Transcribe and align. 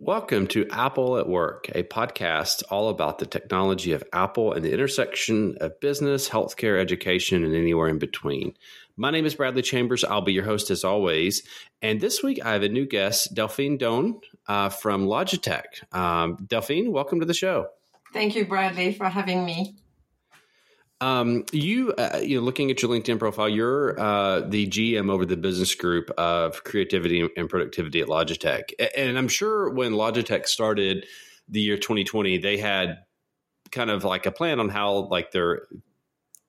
Welcome 0.00 0.46
to 0.48 0.64
Apple 0.70 1.18
at 1.18 1.28
Work, 1.28 1.70
a 1.74 1.82
podcast 1.82 2.62
all 2.70 2.88
about 2.88 3.18
the 3.18 3.26
technology 3.26 3.90
of 3.90 4.04
Apple 4.12 4.52
and 4.52 4.64
the 4.64 4.72
intersection 4.72 5.56
of 5.60 5.80
business, 5.80 6.28
healthcare, 6.28 6.80
education, 6.80 7.42
and 7.42 7.52
anywhere 7.52 7.88
in 7.88 7.98
between. 7.98 8.54
My 8.96 9.10
name 9.10 9.26
is 9.26 9.34
Bradley 9.34 9.62
Chambers. 9.62 10.04
I'll 10.04 10.20
be 10.20 10.32
your 10.32 10.44
host 10.44 10.70
as 10.70 10.84
always. 10.84 11.42
And 11.82 12.00
this 12.00 12.22
week 12.22 12.38
I 12.44 12.52
have 12.52 12.62
a 12.62 12.68
new 12.68 12.86
guest, 12.86 13.34
Delphine 13.34 13.76
Doan 13.76 14.20
uh, 14.46 14.68
from 14.68 15.06
Logitech. 15.06 15.92
Um, 15.92 16.36
Delphine, 16.46 16.92
welcome 16.92 17.18
to 17.18 17.26
the 17.26 17.34
show. 17.34 17.66
Thank 18.12 18.36
you, 18.36 18.46
Bradley, 18.46 18.94
for 18.94 19.08
having 19.08 19.44
me. 19.44 19.74
Um, 21.00 21.44
you, 21.52 21.92
uh, 21.92 22.18
you 22.22 22.38
know, 22.38 22.44
looking 22.44 22.70
at 22.70 22.82
your 22.82 22.90
LinkedIn 22.90 23.18
profile, 23.18 23.48
you're 23.48 23.98
uh, 23.98 24.40
the 24.40 24.66
GM 24.66 25.10
over 25.10 25.24
the 25.24 25.36
business 25.36 25.74
group 25.74 26.10
of 26.18 26.64
creativity 26.64 27.28
and 27.36 27.48
productivity 27.48 28.00
at 28.00 28.08
Logitech. 28.08 28.72
And 28.96 29.16
I'm 29.16 29.28
sure 29.28 29.70
when 29.70 29.92
Logitech 29.92 30.46
started 30.46 31.06
the 31.48 31.60
year 31.60 31.76
2020, 31.76 32.38
they 32.38 32.56
had 32.56 32.98
kind 33.70 33.90
of 33.90 34.02
like 34.02 34.26
a 34.26 34.32
plan 34.32 34.58
on 34.58 34.68
how 34.68 35.08
like 35.08 35.30
their 35.30 35.62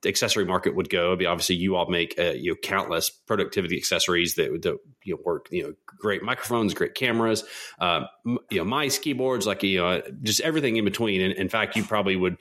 accessory 0.04 0.44
market 0.44 0.74
would 0.74 0.88
go. 0.88 1.12
I 1.12 1.16
mean, 1.16 1.28
obviously, 1.28 1.56
you 1.56 1.76
all 1.76 1.88
make 1.88 2.18
uh, 2.18 2.32
you 2.32 2.52
know 2.52 2.56
countless 2.62 3.10
productivity 3.10 3.76
accessories 3.76 4.34
that, 4.34 4.62
that 4.62 4.78
you 5.04 5.14
know 5.14 5.20
work. 5.24 5.48
You 5.50 5.62
know, 5.62 5.74
great 5.86 6.22
microphones, 6.22 6.74
great 6.74 6.94
cameras, 6.94 7.44
uh, 7.78 8.02
you 8.24 8.40
know, 8.50 8.64
mice, 8.64 8.98
keyboards, 8.98 9.46
like 9.46 9.62
you 9.62 9.78
know, 9.78 10.02
just 10.22 10.40
everything 10.40 10.76
in 10.76 10.84
between. 10.84 11.20
And 11.20 11.34
in 11.34 11.48
fact, 11.48 11.76
you 11.76 11.84
probably 11.84 12.16
would 12.16 12.38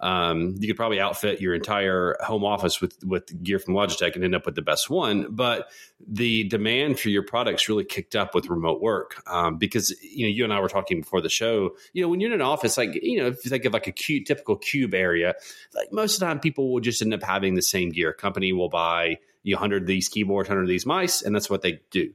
um, 0.00 0.54
you 0.58 0.66
could 0.66 0.76
probably 0.76 0.98
outfit 0.98 1.40
your 1.40 1.54
entire 1.54 2.16
home 2.20 2.44
office 2.44 2.80
with 2.80 2.96
with 3.04 3.42
gear 3.42 3.58
from 3.58 3.74
Logitech 3.74 4.14
and 4.14 4.24
end 4.24 4.34
up 4.34 4.46
with 4.46 4.54
the 4.54 4.62
best 4.62 4.88
one. 4.88 5.26
But 5.30 5.70
the 6.06 6.44
demand 6.44 6.98
for 6.98 7.10
your 7.10 7.22
products 7.22 7.68
really 7.68 7.84
kicked 7.84 8.16
up 8.16 8.34
with 8.34 8.48
remote 8.48 8.80
work 8.80 9.22
um, 9.26 9.58
because 9.58 9.94
you 10.02 10.24
know 10.24 10.30
you 10.30 10.44
and 10.44 10.52
I 10.52 10.60
were 10.60 10.68
talking 10.68 11.00
before 11.00 11.20
the 11.20 11.28
show. 11.28 11.76
You 11.92 12.02
know, 12.02 12.08
when 12.08 12.20
you're 12.20 12.32
in 12.32 12.40
an 12.40 12.46
office, 12.46 12.78
like 12.78 12.94
you 12.94 13.18
know, 13.18 13.26
if 13.26 13.44
you 13.44 13.50
think 13.50 13.66
of 13.66 13.74
like 13.74 13.86
a 13.86 13.92
cute, 13.92 14.26
typical 14.26 14.56
cube 14.56 14.94
area, 14.94 15.34
like 15.74 15.92
most 15.92 16.14
of 16.14 16.20
the 16.20 16.26
time 16.26 16.40
people 16.40 16.72
will 16.72 16.80
just 16.80 17.02
end 17.02 17.12
up 17.12 17.22
having 17.22 17.54
the 17.54 17.62
same 17.62 17.90
gear. 17.90 18.14
Company 18.14 18.54
will 18.54 18.70
buy 18.70 19.18
you 19.42 19.54
know, 19.54 19.60
100 19.60 19.82
of 19.82 19.86
these 19.86 20.08
keyboards, 20.08 20.48
100 20.48 20.62
of 20.62 20.68
these 20.68 20.86
mice, 20.86 21.20
and 21.22 21.34
that's 21.34 21.50
what 21.50 21.60
they 21.62 21.80
do. 21.90 22.12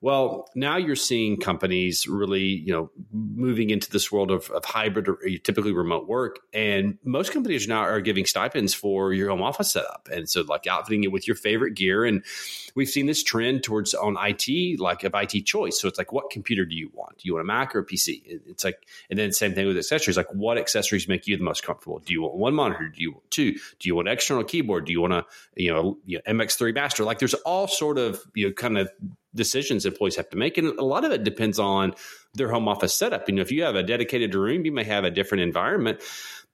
Well, 0.00 0.48
now 0.54 0.76
you're 0.76 0.94
seeing 0.94 1.38
companies 1.38 2.06
really, 2.06 2.44
you 2.44 2.72
know, 2.72 2.90
moving 3.10 3.70
into 3.70 3.90
this 3.90 4.12
world 4.12 4.30
of, 4.30 4.48
of 4.50 4.64
hybrid 4.64 5.08
or 5.08 5.18
uh, 5.26 5.30
typically 5.42 5.72
remote 5.72 6.06
work. 6.06 6.38
And 6.52 6.98
most 7.02 7.32
companies 7.32 7.66
now 7.66 7.80
are 7.80 8.00
giving 8.00 8.24
stipends 8.24 8.72
for 8.74 9.12
your 9.12 9.30
home 9.30 9.42
office 9.42 9.72
setup. 9.72 10.08
And 10.12 10.30
so 10.30 10.42
like 10.42 10.68
outfitting 10.68 11.02
it 11.02 11.10
with 11.10 11.26
your 11.26 11.34
favorite 11.34 11.74
gear. 11.74 12.04
And 12.04 12.24
we've 12.76 12.88
seen 12.88 13.06
this 13.06 13.24
trend 13.24 13.64
towards 13.64 13.92
on 13.92 14.16
IT, 14.20 14.78
like 14.78 15.02
of 15.02 15.14
IT 15.16 15.44
choice. 15.44 15.80
So 15.80 15.88
it's 15.88 15.98
like, 15.98 16.12
what 16.12 16.30
computer 16.30 16.64
do 16.64 16.76
you 16.76 16.90
want? 16.94 17.18
Do 17.18 17.22
you 17.26 17.34
want 17.34 17.42
a 17.42 17.46
Mac 17.46 17.74
or 17.74 17.80
a 17.80 17.84
PC? 17.84 18.22
It's 18.46 18.64
like, 18.64 18.86
and 19.10 19.18
then 19.18 19.32
same 19.32 19.52
thing 19.52 19.66
with 19.66 19.76
accessories. 19.76 20.16
Like 20.16 20.32
what 20.32 20.58
accessories 20.58 21.08
make 21.08 21.26
you 21.26 21.36
the 21.36 21.42
most 21.42 21.64
comfortable? 21.64 21.98
Do 21.98 22.12
you 22.12 22.22
want 22.22 22.36
one 22.36 22.54
monitor? 22.54 22.88
Do 22.88 23.02
you 23.02 23.12
want 23.14 23.30
two? 23.32 23.54
Do 23.54 23.88
you 23.88 23.96
want 23.96 24.06
an 24.06 24.14
external 24.14 24.44
keyboard? 24.44 24.84
Do 24.84 24.92
you 24.92 25.00
want 25.00 25.14
a, 25.14 25.26
you 25.56 25.72
know, 25.72 25.98
you 26.06 26.20
know 26.24 26.32
MX3 26.32 26.72
master? 26.72 27.02
Like 27.02 27.18
there's 27.18 27.34
all 27.34 27.66
sort 27.66 27.98
of, 27.98 28.22
you 28.36 28.46
know, 28.46 28.52
kind 28.52 28.78
of 28.78 28.88
decisions 29.34 29.86
employees 29.86 30.16
have 30.16 30.30
to 30.30 30.36
make. 30.36 30.58
And 30.58 30.78
a 30.78 30.84
lot 30.84 31.04
of 31.04 31.12
it 31.12 31.24
depends 31.24 31.58
on 31.58 31.94
their 32.34 32.50
home 32.50 32.68
office 32.68 32.94
setup. 32.94 33.28
You 33.28 33.34
know, 33.36 33.42
if 33.42 33.52
you 33.52 33.62
have 33.64 33.76
a 33.76 33.82
dedicated 33.82 34.34
room, 34.34 34.64
you 34.64 34.72
may 34.72 34.84
have 34.84 35.04
a 35.04 35.10
different 35.10 35.42
environment. 35.42 36.00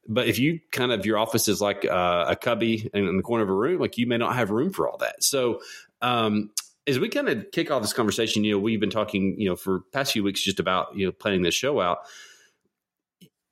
But 0.06 0.28
if 0.28 0.38
you 0.38 0.60
kind 0.70 0.92
of 0.92 1.06
your 1.06 1.18
office 1.18 1.48
is 1.48 1.60
like 1.60 1.84
uh, 1.84 2.26
a 2.28 2.36
cubby 2.36 2.90
in 2.92 3.16
the 3.16 3.22
corner 3.22 3.44
of 3.44 3.48
a 3.48 3.54
room, 3.54 3.80
like 3.80 3.96
you 3.96 4.06
may 4.06 4.18
not 4.18 4.34
have 4.34 4.50
room 4.50 4.72
for 4.72 4.88
all 4.88 4.98
that. 4.98 5.22
So, 5.22 5.60
um, 6.02 6.50
as 6.86 6.98
we 6.98 7.08
kind 7.08 7.30
of 7.30 7.46
kick 7.50 7.70
off 7.70 7.80
this 7.80 7.94
conversation, 7.94 8.44
you 8.44 8.52
know, 8.52 8.58
we've 8.58 8.80
been 8.80 8.90
talking, 8.90 9.36
you 9.38 9.48
know, 9.48 9.56
for 9.56 9.80
past 9.92 10.12
few 10.12 10.22
weeks 10.22 10.42
just 10.42 10.60
about 10.60 10.94
you 10.94 11.06
know 11.06 11.12
planning 11.12 11.40
this 11.40 11.54
show 11.54 11.80
out. 11.80 11.98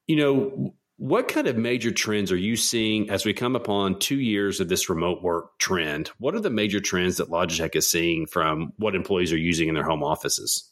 You 0.06 0.16
know, 0.16 0.74
what 1.02 1.26
kind 1.26 1.48
of 1.48 1.56
major 1.56 1.90
trends 1.90 2.30
are 2.30 2.36
you 2.36 2.54
seeing 2.54 3.10
as 3.10 3.24
we 3.24 3.32
come 3.32 3.56
upon 3.56 3.98
two 3.98 4.20
years 4.20 4.60
of 4.60 4.68
this 4.68 4.88
remote 4.88 5.20
work 5.20 5.58
trend? 5.58 6.12
What 6.18 6.36
are 6.36 6.40
the 6.40 6.48
major 6.48 6.78
trends 6.78 7.16
that 7.16 7.28
Logitech 7.28 7.74
is 7.74 7.90
seeing 7.90 8.24
from 8.24 8.72
what 8.76 8.94
employees 8.94 9.32
are 9.32 9.36
using 9.36 9.68
in 9.68 9.74
their 9.74 9.82
home 9.82 10.04
offices? 10.04 10.70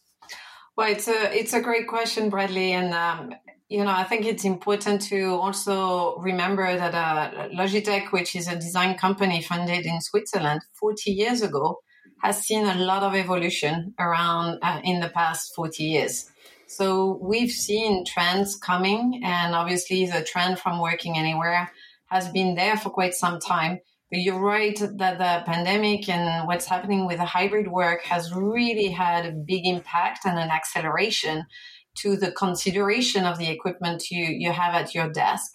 Well, 0.77 0.88
it's 0.88 1.09
a 1.09 1.37
it's 1.37 1.53
a 1.53 1.60
great 1.60 1.88
question, 1.88 2.31
Bradley, 2.31 2.71
and 2.71 2.94
um, 2.94 3.34
you 3.69 3.82
know 3.82 3.91
I 3.91 4.05
think 4.05 4.25
it's 4.25 4.44
important 4.44 5.03
to 5.09 5.31
also 5.31 6.16
remember 6.19 6.76
that 6.76 6.94
uh, 6.94 7.49
Logitech, 7.49 8.12
which 8.12 8.37
is 8.37 8.47
a 8.47 8.55
design 8.55 8.97
company 8.97 9.43
funded 9.43 9.84
in 9.84 10.00
Switzerland 10.00 10.60
40 10.75 11.10
years 11.10 11.43
ago, 11.43 11.81
has 12.22 12.38
seen 12.47 12.69
a 12.69 12.76
lot 12.76 13.03
of 13.03 13.16
evolution 13.16 13.94
around 13.99 14.60
uh, 14.62 14.81
in 14.84 15.00
the 15.00 15.09
past 15.09 15.56
40 15.56 15.82
years. 15.82 16.30
So 16.70 17.19
we've 17.20 17.50
seen 17.50 18.04
trends 18.04 18.54
coming, 18.54 19.22
and 19.25 19.56
obviously 19.56 20.06
the 20.06 20.22
trend 20.22 20.60
from 20.60 20.81
working 20.81 21.19
anywhere 21.19 21.72
has 22.06 22.28
been 22.28 22.54
there 22.54 22.76
for 22.76 22.91
quite 22.91 23.12
some 23.12 23.41
time. 23.41 23.81
But 24.08 24.20
you're 24.20 24.38
right 24.38 24.78
that 24.78 25.19
the 25.19 25.42
pandemic 25.50 26.08
and 26.08 26.47
what's 26.47 26.66
happening 26.66 27.08
with 27.08 27.19
the 27.19 27.25
hybrid 27.25 27.66
work 27.66 28.04
has 28.04 28.32
really 28.32 28.86
had 28.86 29.26
a 29.26 29.32
big 29.32 29.66
impact 29.66 30.20
and 30.25 30.38
an 30.38 30.50
acceleration 30.50 31.44
to 32.03 32.16
the 32.16 32.31
consideration 32.31 33.25
of 33.25 33.37
the 33.37 33.50
equipment 33.50 34.04
you, 34.08 34.26
you 34.26 34.52
have 34.52 34.75
at 34.75 34.94
your 34.94 35.10
desk. 35.10 35.50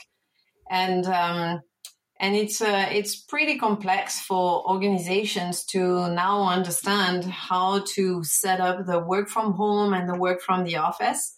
And 0.70 1.06
um, 1.06 1.62
and 2.20 2.36
it's 2.36 2.62
uh, 2.62 2.88
it's 2.92 3.16
pretty 3.16 3.58
complex 3.58 4.22
for 4.22 4.68
organizations 4.70 5.66
to 5.66 6.10
now 6.10 6.44
understand 6.44 7.26
how 7.26 7.84
to 7.96 8.24
set 8.24 8.62
up 8.62 8.86
the 8.86 9.00
work 9.00 9.28
from 9.28 9.54
home 9.54 9.94
and 9.94 10.08
the 10.08 10.18
work 10.18 10.42
from 10.42 10.64
the 10.64 10.78
office 10.78 11.36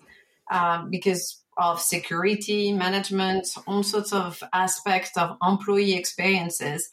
um, 0.52 0.90
because 0.90 1.42
of 1.58 1.82
security 1.82 2.72
management 2.72 3.48
all 3.66 3.82
sorts 3.82 4.14
of 4.14 4.44
aspects 4.54 5.18
of 5.18 5.38
employee 5.42 5.96
experiences. 5.96 6.90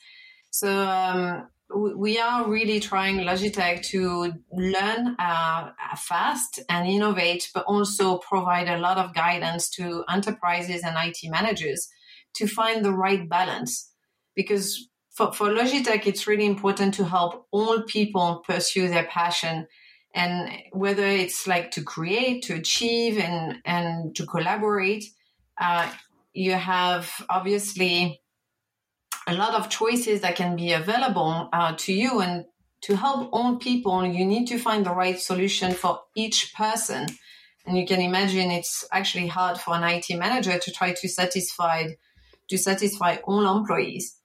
So 0.51 0.71
um, 0.87 1.49
we 1.75 2.19
are 2.19 2.49
really 2.49 2.81
trying 2.81 3.19
logitech 3.19 3.83
to 3.89 4.33
learn 4.53 5.17
uh, 5.19 5.71
fast 5.97 6.61
and 6.71 6.89
innovate 6.89 7.51
but 7.53 7.65
also 7.67 8.17
provide 8.19 8.69
a 8.69 8.79
lot 8.79 8.97
of 8.97 9.15
guidance 9.15 9.69
to 9.71 10.05
enterprises 10.09 10.83
and 10.85 10.97
IT 10.97 11.19
managers 11.31 11.89
to 12.37 12.47
find 12.47 12.85
the 12.85 12.93
right 12.93 13.29
balance. 13.29 13.91
Because 14.35 14.89
for, 15.11 15.33
for 15.33 15.49
Logitech, 15.49 16.07
it's 16.07 16.27
really 16.27 16.47
important 16.47 16.95
to 16.95 17.05
help 17.05 17.47
all 17.51 17.83
people 17.83 18.43
pursue 18.47 18.89
their 18.89 19.05
passion. 19.05 19.67
And 20.15 20.51
whether 20.73 21.07
it's 21.07 21.47
like 21.47 21.71
to 21.73 21.83
create, 21.83 22.43
to 22.45 22.55
achieve, 22.55 23.19
and, 23.19 23.59
and 23.65 24.15
to 24.17 24.27
collaborate, 24.27 25.05
uh, 25.61 25.91
you 26.33 26.53
have 26.53 27.13
obviously 27.31 28.21
a 29.27 29.35
lot 29.35 29.55
of 29.55 29.71
choices 29.71 30.21
that 30.21 30.37
can 30.37 30.57
be 30.57 30.73
available 30.73 31.49
uh, 31.53 31.75
to 31.79 31.93
you. 31.93 32.21
And 32.21 32.45
to 32.83 32.97
help 32.97 33.31
all 33.33 33.57
people, 33.57 34.05
you 34.05 34.27
need 34.27 34.47
to 34.47 34.59
find 34.59 34.85
the 34.85 34.95
right 34.95 35.19
solution 35.19 35.73
for 35.73 36.01
each 36.15 36.53
person. 36.55 37.07
And 37.67 37.79
you 37.79 37.87
can 37.87 38.01
imagine 38.01 38.51
it's 38.51 38.85
actually 38.93 39.29
hard 39.29 39.59
for 39.59 39.75
an 39.75 39.85
IT 39.85 40.07
manager 40.11 40.59
to 40.59 40.71
try 40.71 40.93
to 40.93 41.09
satisfy 41.09 41.89
to 42.49 42.59
satisfy 42.59 43.17
all 43.25 43.57
employees. 43.57 44.19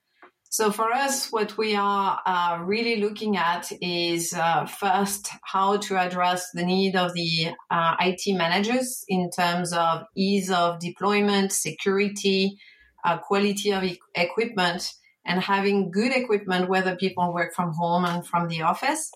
So 0.52 0.72
for 0.72 0.92
us, 0.92 1.30
what 1.30 1.56
we 1.56 1.76
are 1.76 2.20
uh, 2.26 2.58
really 2.64 2.96
looking 2.96 3.36
at 3.36 3.70
is 3.80 4.34
uh, 4.34 4.66
first 4.66 5.30
how 5.44 5.76
to 5.76 5.96
address 5.96 6.50
the 6.52 6.64
need 6.64 6.96
of 6.96 7.14
the 7.14 7.52
uh, 7.70 7.94
IT 8.00 8.36
managers 8.36 9.04
in 9.06 9.30
terms 9.30 9.72
of 9.72 10.02
ease 10.16 10.50
of 10.50 10.80
deployment, 10.80 11.52
security, 11.52 12.58
uh, 13.04 13.18
quality 13.18 13.70
of 13.70 13.84
e- 13.84 14.00
equipment, 14.16 14.92
and 15.24 15.40
having 15.40 15.92
good 15.92 16.10
equipment 16.12 16.68
whether 16.68 16.96
people 16.96 17.32
work 17.32 17.54
from 17.54 17.72
home 17.72 18.04
and 18.04 18.26
from 18.26 18.48
the 18.48 18.62
office. 18.62 19.12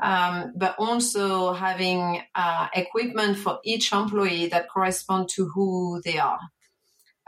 Um, 0.00 0.52
but 0.56 0.76
also 0.78 1.54
having 1.54 2.22
uh, 2.36 2.68
equipment 2.72 3.36
for 3.36 3.58
each 3.64 3.92
employee 3.92 4.46
that 4.46 4.68
correspond 4.68 5.28
to 5.30 5.48
who 5.48 6.00
they 6.04 6.18
are. 6.18 6.38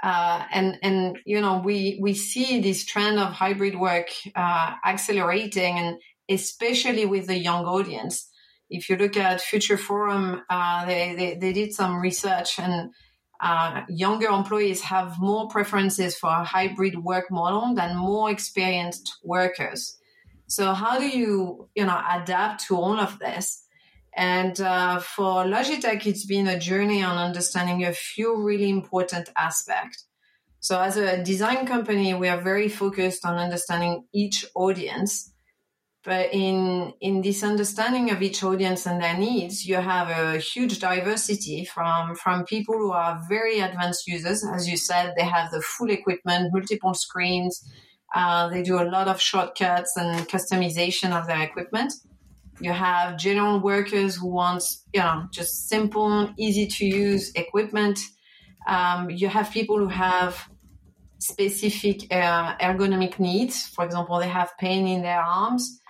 Uh, 0.03 0.45
and 0.53 0.79
and 0.83 1.19
you 1.27 1.41
know 1.41 1.61
we 1.65 1.99
we 2.01 2.15
see 2.15 2.61
this 2.61 2.85
trend 2.85 3.19
of 3.19 3.33
hybrid 3.33 3.79
work 3.79 4.09
uh, 4.35 4.75
accelerating, 4.85 5.79
and 5.79 5.97
especially 6.29 7.07
with 7.07 7.27
the 7.27 7.39
young 7.39 7.65
audience. 7.65 8.29
If 8.71 8.89
you 8.89 8.97
look 8.97 9.17
at 9.17 9.41
Future 9.41 9.77
Forum, 9.77 10.43
uh, 10.49 10.87
they, 10.87 11.15
they, 11.17 11.35
they 11.35 11.53
did 11.53 11.73
some 11.73 12.01
research, 12.01 12.59
and 12.59 12.93
uh, 13.41 13.83
younger 13.89 14.29
employees 14.29 14.81
have 14.83 15.19
more 15.19 15.49
preferences 15.49 16.17
for 16.17 16.31
a 16.31 16.45
hybrid 16.45 16.97
work 17.03 17.31
model 17.31 17.75
than 17.75 17.97
more 17.97 18.31
experienced 18.31 19.19
workers. 19.25 19.99
So 20.47 20.73
how 20.73 20.99
do 20.99 21.09
you 21.09 21.69
you 21.75 21.85
know 21.85 22.01
adapt 22.11 22.67
to 22.67 22.77
all 22.77 22.99
of 22.99 23.19
this? 23.19 23.65
And 24.17 24.61
uh, 24.61 25.01
for 25.01 25.45
Logitech, 25.45 26.07
it's 26.07 26.27
been 26.27 26.49
a 26.49 26.59
journey 26.59 27.03
on 27.03 27.17
understanding 27.19 27.85
a 27.85 27.93
few 27.93 28.43
really 28.43 28.69
important 28.69 29.31
aspects. 29.37 30.07
So, 30.61 30.81
as 30.81 30.97
a 30.97 31.23
design 31.23 31.67
company, 31.67 32.15
we 32.15 32.29
are 32.29 32.41
very 32.41 32.69
focused 32.69 33.25
on 33.25 33.39
understanding 33.39 34.07
each 34.13 34.45
audience 34.55 35.33
But 36.03 36.33
in, 36.33 36.95
in 37.01 37.21
this 37.21 37.43
understanding 37.45 38.11
of 38.11 38.23
each 38.23 38.43
audience 38.43 38.87
and 38.87 39.03
their 39.03 39.17
needs, 39.19 39.67
you 39.67 39.77
have 39.77 40.09
a 40.09 40.39
huge 40.39 40.79
diversity 40.79 41.67
from, 41.67 42.15
from 42.17 42.45
people 42.47 42.75
who 42.75 42.93
are 42.93 43.21
very 43.29 43.61
advanced 43.61 44.07
users. 44.07 44.43
As 44.43 44.67
you 44.67 44.79
said, 44.79 45.13
they 45.17 45.25
have 45.25 45.51
the 45.51 45.61
full 45.61 45.91
equipment, 45.91 46.55
multiple 46.55 46.95
screens. 46.95 47.63
Uh, 48.15 48.49
they 48.49 48.63
do 48.63 48.81
a 48.81 48.89
lot 48.89 49.09
of 49.09 49.21
shortcuts 49.21 49.95
and 49.97 50.27
customization 50.27 51.13
of 51.13 51.27
their 51.27 51.43
equipment. 51.43 51.93
You 52.61 52.73
have 52.73 53.19
general 53.19 53.61
workers 53.61 54.17
who 54.17 54.29
want, 54.29 54.63
you 54.93 55.01
know, 55.01 55.27
just 55.33 55.69
simple, 55.69 56.33
easy 56.37 56.67
to 56.67 56.85
use 56.85 57.33
equipment. 57.35 57.99
Um, 58.67 59.11
you 59.11 59.29
have 59.29 59.51
people 59.51 59.79
who 59.79 59.89
have 59.89 60.49
specific 61.19 62.13
uh, 62.13 62.57
ergonomic 62.59 63.19
needs. 63.19 63.67
For 63.67 63.85
example, 63.85 64.19
they 64.19 64.29
have 64.29 64.53
pain 64.59 64.87
in 64.87 65.03
their 65.03 65.21
arms 65.21 65.81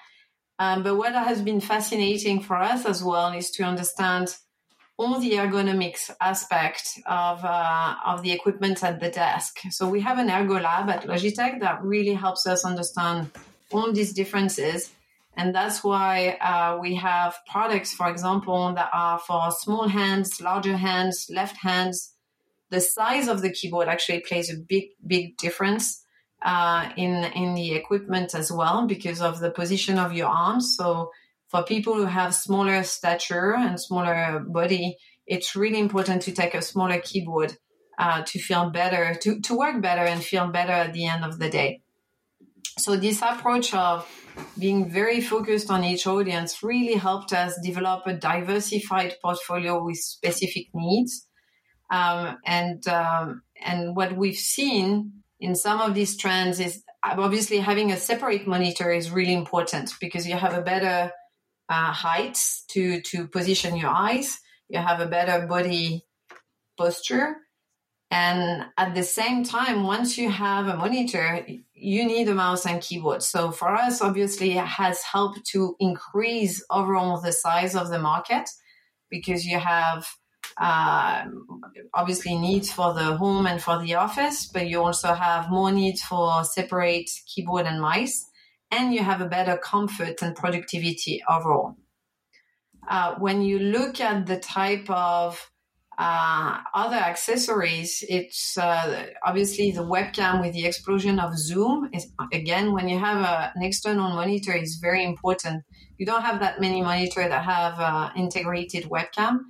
um, 0.60 0.82
but 0.82 0.96
what 0.96 1.14
has 1.14 1.40
been 1.40 1.58
fascinating 1.58 2.42
for 2.42 2.56
us 2.56 2.84
as 2.84 3.02
well 3.02 3.32
is 3.32 3.50
to 3.52 3.62
understand 3.62 4.36
all 4.98 5.18
the 5.18 5.32
ergonomics 5.32 6.10
aspect 6.20 7.00
of 7.06 7.42
uh, 7.42 7.94
of 8.04 8.22
the 8.22 8.30
equipment 8.30 8.84
at 8.84 9.00
the 9.00 9.08
desk. 9.08 9.60
So 9.70 9.88
we 9.88 10.02
have 10.02 10.18
an 10.18 10.30
ergo 10.30 10.60
lab 10.60 10.90
at 10.90 11.04
Logitech 11.04 11.60
that 11.60 11.82
really 11.82 12.12
helps 12.12 12.46
us 12.46 12.66
understand 12.66 13.30
all 13.72 13.90
these 13.90 14.12
differences, 14.12 14.90
and 15.40 15.54
that's 15.54 15.82
why 15.82 16.36
uh, 16.50 16.78
we 16.82 16.96
have 16.96 17.34
products, 17.50 17.94
for 17.94 18.10
example, 18.10 18.74
that 18.74 18.90
are 18.92 19.18
for 19.18 19.50
small 19.50 19.88
hands, 19.88 20.38
larger 20.38 20.76
hands, 20.76 21.30
left 21.30 21.56
hands. 21.56 22.14
The 22.68 22.82
size 22.82 23.26
of 23.26 23.40
the 23.40 23.50
keyboard 23.50 23.88
actually 23.88 24.20
plays 24.20 24.52
a 24.52 24.58
big 24.58 24.84
big 25.06 25.38
difference 25.38 26.04
uh, 26.42 26.90
in 26.94 27.24
in 27.42 27.54
the 27.54 27.72
equipment 27.72 28.34
as 28.34 28.52
well 28.52 28.86
because 28.86 29.22
of 29.22 29.40
the 29.40 29.50
position 29.50 29.98
of 29.98 30.12
your 30.12 30.28
arms. 30.28 30.76
So 30.76 31.10
for 31.48 31.62
people 31.62 31.94
who 31.94 32.04
have 32.04 32.34
smaller 32.34 32.82
stature 32.82 33.54
and 33.54 33.80
smaller 33.80 34.44
body, 34.46 34.98
it's 35.26 35.56
really 35.56 35.80
important 35.80 36.20
to 36.22 36.32
take 36.32 36.54
a 36.54 36.60
smaller 36.60 37.00
keyboard 37.00 37.56
uh, 37.98 38.22
to 38.26 38.38
feel 38.38 38.68
better, 38.68 39.14
to, 39.22 39.40
to 39.40 39.56
work 39.56 39.80
better 39.80 40.04
and 40.04 40.22
feel 40.22 40.48
better 40.48 40.72
at 40.72 40.92
the 40.92 41.06
end 41.06 41.24
of 41.24 41.38
the 41.38 41.48
day. 41.48 41.80
So 42.78 42.96
this 42.96 43.22
approach 43.22 43.74
of 43.74 44.06
being 44.58 44.90
very 44.90 45.20
focused 45.20 45.70
on 45.70 45.84
each 45.84 46.06
audience 46.06 46.62
really 46.62 46.94
helped 46.94 47.32
us 47.32 47.58
develop 47.62 48.06
a 48.06 48.14
diversified 48.14 49.14
portfolio 49.22 49.84
with 49.84 49.98
specific 49.98 50.66
needs. 50.74 51.26
Um, 51.90 52.38
and 52.46 52.86
um, 52.86 53.42
and 53.60 53.96
what 53.96 54.16
we've 54.16 54.36
seen 54.36 55.22
in 55.40 55.54
some 55.54 55.80
of 55.80 55.94
these 55.94 56.16
trends 56.16 56.60
is 56.60 56.82
obviously 57.02 57.58
having 57.58 57.90
a 57.90 57.96
separate 57.96 58.46
monitor 58.46 58.92
is 58.92 59.10
really 59.10 59.34
important 59.34 59.92
because 60.00 60.26
you 60.26 60.34
have 60.34 60.54
a 60.54 60.62
better 60.62 61.10
uh, 61.68 61.92
height 61.92 62.38
to 62.68 63.00
to 63.02 63.26
position 63.28 63.76
your 63.76 63.90
eyes 63.90 64.38
you 64.68 64.78
have 64.78 65.00
a 65.00 65.06
better 65.06 65.46
body 65.46 66.04
posture 66.76 67.36
and 68.10 68.64
at 68.76 68.94
the 68.94 69.02
same 69.02 69.44
time 69.44 69.84
once 69.84 70.18
you 70.18 70.30
have 70.30 70.66
a 70.66 70.76
monitor 70.76 71.46
you 71.74 72.04
need 72.04 72.28
a 72.28 72.34
mouse 72.34 72.66
and 72.66 72.82
keyboard 72.82 73.22
so 73.22 73.50
for 73.50 73.74
us 73.74 74.00
obviously 74.00 74.58
it 74.58 74.64
has 74.64 75.00
helped 75.02 75.44
to 75.44 75.76
increase 75.78 76.64
overall 76.70 77.20
the 77.20 77.32
size 77.32 77.76
of 77.76 77.88
the 77.88 77.98
market 77.98 78.48
because 79.10 79.44
you 79.44 79.58
have 79.58 80.06
uh, 80.56 81.24
obviously 81.94 82.36
needs 82.36 82.70
for 82.70 82.92
the 82.94 83.16
home 83.16 83.46
and 83.46 83.62
for 83.62 83.82
the 83.82 83.94
office, 83.94 84.46
but 84.46 84.68
you 84.68 84.82
also 84.82 85.14
have 85.14 85.50
more 85.50 85.72
needs 85.72 86.02
for 86.02 86.44
separate 86.44 87.10
keyboard 87.26 87.66
and 87.66 87.80
mice, 87.80 88.26
and 88.70 88.92
you 88.92 89.02
have 89.02 89.20
a 89.20 89.28
better 89.28 89.56
comfort 89.56 90.22
and 90.22 90.36
productivity 90.36 91.22
overall. 91.28 91.76
Uh, 92.88 93.14
when 93.16 93.42
you 93.42 93.58
look 93.58 94.00
at 94.00 94.26
the 94.26 94.38
type 94.38 94.88
of 94.88 95.50
uh, 96.00 96.60
other 96.72 96.96
accessories, 96.96 98.02
it's 98.08 98.56
uh, 98.56 99.06
obviously 99.22 99.70
the 99.70 99.82
webcam 99.82 100.40
with 100.40 100.54
the 100.54 100.64
explosion 100.64 101.20
of 101.20 101.36
Zoom. 101.36 101.90
Is, 101.92 102.10
again, 102.32 102.72
when 102.72 102.88
you 102.88 102.98
have 102.98 103.18
a, 103.18 103.52
an 103.54 103.62
external 103.62 104.08
monitor, 104.08 104.54
is 104.54 104.78
very 104.80 105.04
important. 105.04 105.62
You 105.98 106.06
don't 106.06 106.22
have 106.22 106.40
that 106.40 106.60
many 106.60 106.80
monitors 106.80 107.28
that 107.28 107.44
have 107.44 107.78
uh, 107.78 108.10
integrated 108.16 108.84
webcam 108.84 109.40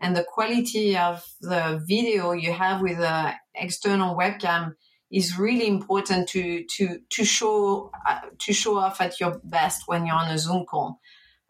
and 0.00 0.16
the 0.16 0.24
quality 0.24 0.96
of 0.96 1.24
the 1.40 1.82
video 1.86 2.32
you 2.32 2.52
have 2.52 2.80
with 2.80 2.98
the 2.98 3.34
external 3.54 4.16
webcam 4.16 4.74
is 5.10 5.38
really 5.38 5.66
important 5.66 6.28
to 6.28 6.64
to 6.76 6.98
to 7.10 7.24
show 7.24 7.90
uh, 8.06 8.20
to 8.38 8.52
show 8.52 8.78
off 8.78 9.00
at 9.00 9.18
your 9.20 9.40
best 9.44 9.82
when 9.86 10.06
you're 10.06 10.14
on 10.14 10.30
a 10.30 10.38
Zoom 10.38 10.64
call. 10.66 11.00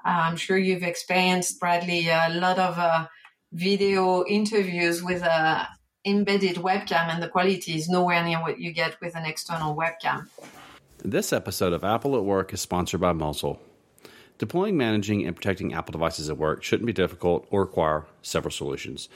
Uh, 0.04 0.20
I'm 0.26 0.36
sure 0.36 0.56
you've 0.56 0.84
experienced 0.84 1.60
Bradley 1.60 2.08
a 2.08 2.30
lot 2.30 2.58
of 2.58 2.78
uh, 2.78 3.06
video 3.52 4.24
interviews 4.26 5.02
with 5.02 5.22
a 5.22 5.68
embedded 6.04 6.56
webcam, 6.56 7.08
and 7.08 7.22
the 7.22 7.28
quality 7.28 7.74
is 7.74 7.88
nowhere 7.88 8.22
near 8.24 8.40
what 8.40 8.58
you 8.58 8.72
get 8.72 9.00
with 9.00 9.16
an 9.16 9.24
external 9.24 9.76
webcam. 9.76 10.28
This 11.04 11.32
episode 11.32 11.72
of 11.72 11.84
Apple 11.84 12.16
at 12.16 12.24
Work 12.24 12.52
is 12.52 12.60
sponsored 12.60 13.00
by 13.00 13.12
Mosyle. 13.12 13.60
Deploying, 14.38 14.76
managing, 14.76 15.26
and 15.26 15.34
protecting 15.34 15.74
Apple 15.74 15.92
devices 15.92 16.30
at 16.30 16.38
work 16.38 16.62
shouldn't 16.62 16.86
be 16.86 16.92
difficult 16.92 17.46
or 17.50 17.62
require 17.62 18.04
several 18.22 18.52
solutions. 18.52 19.08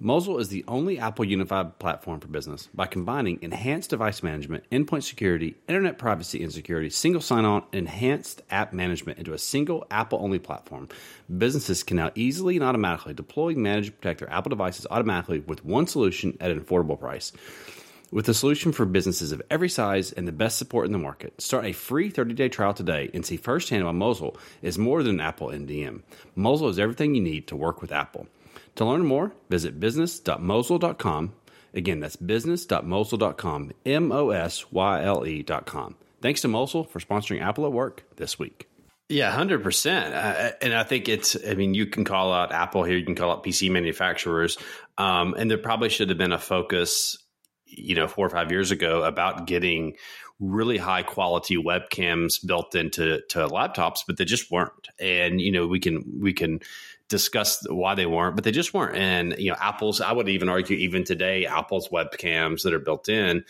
Mosyle 0.00 0.38
is 0.38 0.48
the 0.48 0.64
only 0.68 1.00
Apple 1.00 1.24
unified 1.24 1.80
platform 1.80 2.20
for 2.20 2.28
business 2.28 2.68
by 2.72 2.86
combining 2.86 3.42
enhanced 3.42 3.90
device 3.90 4.22
management, 4.22 4.62
endpoint 4.70 5.02
security, 5.02 5.56
internet 5.66 5.98
privacy 5.98 6.40
and 6.40 6.52
security, 6.52 6.88
single 6.88 7.20
sign 7.20 7.44
on, 7.44 7.64
enhanced 7.72 8.40
app 8.48 8.72
management 8.72 9.18
into 9.18 9.32
a 9.32 9.38
single 9.38 9.84
Apple 9.90 10.20
only 10.22 10.38
platform. 10.38 10.88
Businesses 11.36 11.82
can 11.82 11.96
now 11.96 12.12
easily 12.14 12.54
and 12.54 12.64
automatically 12.64 13.12
deploy, 13.12 13.54
manage, 13.54 13.88
and 13.88 14.00
protect 14.00 14.20
their 14.20 14.32
Apple 14.32 14.50
devices 14.50 14.86
automatically 14.88 15.40
with 15.40 15.64
one 15.64 15.88
solution 15.88 16.36
at 16.40 16.52
an 16.52 16.60
affordable 16.60 16.98
price. 16.98 17.32
With 18.12 18.28
a 18.28 18.34
solution 18.34 18.70
for 18.70 18.86
businesses 18.86 19.32
of 19.32 19.42
every 19.50 19.68
size 19.68 20.12
and 20.12 20.28
the 20.28 20.32
best 20.32 20.58
support 20.58 20.86
in 20.86 20.92
the 20.92 20.98
market, 20.98 21.42
start 21.42 21.64
a 21.64 21.72
free 21.72 22.12
30-day 22.12 22.50
trial 22.50 22.72
today 22.72 23.10
and 23.12 23.26
see 23.26 23.36
firsthand 23.36 23.84
why 23.84 23.90
Mosyle 23.90 24.36
is 24.62 24.78
more 24.78 25.02
than 25.02 25.18
Apple 25.18 25.48
MDM. 25.48 26.02
Mosyle 26.36 26.68
is 26.68 26.78
everything 26.78 27.16
you 27.16 27.20
need 27.20 27.48
to 27.48 27.56
work 27.56 27.82
with 27.82 27.90
Apple. 27.90 28.28
To 28.78 28.84
learn 28.84 29.04
more, 29.04 29.32
visit 29.50 29.80
business.mosyle.com. 29.80 31.32
Again, 31.74 32.00
that's 32.00 32.16
business.mosyle.com, 32.16 33.72
M-O-S-Y-L-E.com. 33.84 35.94
Thanks 36.22 36.40
to 36.42 36.48
Mosyle 36.48 36.84
for 36.84 37.00
sponsoring 37.00 37.42
Apple 37.42 37.66
at 37.66 37.72
Work 37.72 38.04
this 38.16 38.38
week. 38.38 38.68
Yeah, 39.08 39.32
hundred 39.32 39.62
uh, 39.62 39.64
percent. 39.64 40.14
And 40.62 40.74
I 40.74 40.84
think 40.84 41.08
it's. 41.08 41.36
I 41.44 41.54
mean, 41.54 41.74
you 41.74 41.86
can 41.86 42.04
call 42.04 42.32
out 42.32 42.52
Apple 42.52 42.84
here. 42.84 42.96
You 42.96 43.04
can 43.04 43.16
call 43.16 43.32
out 43.32 43.44
PC 43.44 43.70
manufacturers, 43.70 44.58
um, 44.96 45.34
and 45.34 45.50
there 45.50 45.58
probably 45.58 45.88
should 45.88 46.10
have 46.10 46.18
been 46.18 46.32
a 46.32 46.38
focus 46.38 47.18
you 47.64 47.94
know 47.94 48.06
four 48.06 48.26
or 48.26 48.30
five 48.30 48.50
years 48.50 48.70
ago 48.70 49.02
about 49.02 49.46
getting 49.46 49.96
really 50.40 50.78
high 50.78 51.02
quality 51.02 51.56
webcams 51.56 52.44
built 52.44 52.74
into 52.74 53.20
to 53.28 53.40
laptops 53.48 54.00
but 54.06 54.16
they 54.16 54.24
just 54.24 54.50
weren't 54.50 54.88
and 55.00 55.40
you 55.40 55.50
know 55.50 55.66
we 55.66 55.80
can 55.80 56.04
we 56.20 56.32
can 56.32 56.60
discuss 57.08 57.66
why 57.68 57.94
they 57.94 58.06
weren't 58.06 58.36
but 58.36 58.44
they 58.44 58.52
just 58.52 58.72
weren't 58.72 58.96
and 58.96 59.34
you 59.38 59.50
know 59.50 59.56
apple's 59.60 60.00
i 60.00 60.12
would 60.12 60.28
even 60.28 60.48
argue 60.48 60.76
even 60.76 61.02
today 61.02 61.44
apple's 61.46 61.88
webcams 61.88 62.62
that 62.62 62.72
are 62.72 62.78
built 62.78 63.08
in 63.08 63.44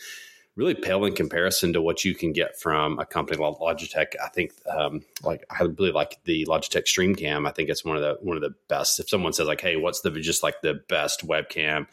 really 0.59 0.75
pale 0.75 1.05
in 1.05 1.15
comparison 1.15 1.71
to 1.71 1.81
what 1.81 2.03
you 2.03 2.13
can 2.13 2.33
get 2.33 2.59
from 2.59 2.99
a 2.99 3.05
company 3.05 3.41
like 3.41 3.55
Logitech. 3.59 4.15
I 4.21 4.27
think, 4.27 4.51
um, 4.69 5.05
like 5.23 5.45
I 5.49 5.65
believe, 5.65 5.95
like 5.95 6.19
the 6.25 6.45
Logitech 6.47 6.83
StreamCam. 6.83 7.47
I 7.47 7.51
think 7.51 7.69
it's 7.69 7.85
one 7.85 7.95
of 7.95 8.01
the 8.01 8.17
one 8.21 8.35
of 8.35 8.43
the 8.43 8.53
best. 8.67 8.99
If 8.99 9.07
someone 9.09 9.31
says 9.31 9.47
like, 9.47 9.61
"Hey, 9.61 9.77
what's 9.77 10.01
the 10.01 10.11
just 10.11 10.43
like 10.43 10.61
the 10.61 10.81
best 10.89 11.25
webcam?" 11.25 11.87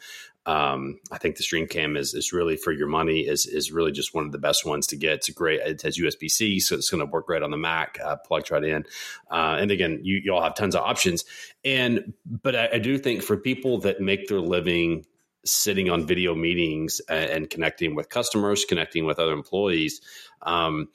Um, 0.47 1.01
I 1.11 1.17
think 1.17 1.35
the 1.35 1.43
StreamCam 1.43 1.97
is 1.97 2.13
is 2.13 2.31
really 2.31 2.55
for 2.55 2.71
your 2.71 2.87
money. 2.87 3.19
is 3.19 3.45
is 3.45 3.69
really 3.71 3.91
just 3.91 4.15
one 4.15 4.25
of 4.25 4.31
the 4.31 4.37
best 4.37 4.65
ones 4.65 4.87
to 4.87 4.95
get. 4.95 5.15
It's 5.15 5.29
a 5.29 5.33
great. 5.33 5.59
It 5.59 5.81
has 5.81 5.99
USB 5.99 6.29
C, 6.29 6.61
so 6.61 6.75
it's 6.75 6.89
going 6.89 7.05
to 7.05 7.11
work 7.11 7.27
great 7.27 7.43
on 7.43 7.51
the 7.51 7.57
Mac. 7.57 7.99
Uh, 8.03 8.15
plugged 8.15 8.49
right 8.49 8.63
in, 8.63 8.85
uh, 9.29 9.57
and 9.59 9.71
again, 9.71 9.99
you 10.03 10.21
you 10.23 10.33
all 10.33 10.41
have 10.41 10.55
tons 10.55 10.73
of 10.73 10.83
options. 10.83 11.25
And 11.65 12.13
but 12.25 12.55
I, 12.55 12.69
I 12.75 12.79
do 12.79 12.97
think 12.97 13.23
for 13.23 13.35
people 13.35 13.79
that 13.81 13.99
make 13.99 14.29
their 14.29 14.39
living 14.39 15.05
sitting 15.43 15.89
on 15.89 16.07
video 16.07 16.33
meetings 16.33 17.01
and, 17.09 17.29
and 17.29 17.49
connecting 17.49 17.93
with 17.93 18.09
customers, 18.09 18.63
connecting 18.63 19.05
with 19.05 19.19
other 19.19 19.33
employees. 19.33 19.99
Um, 20.41 20.87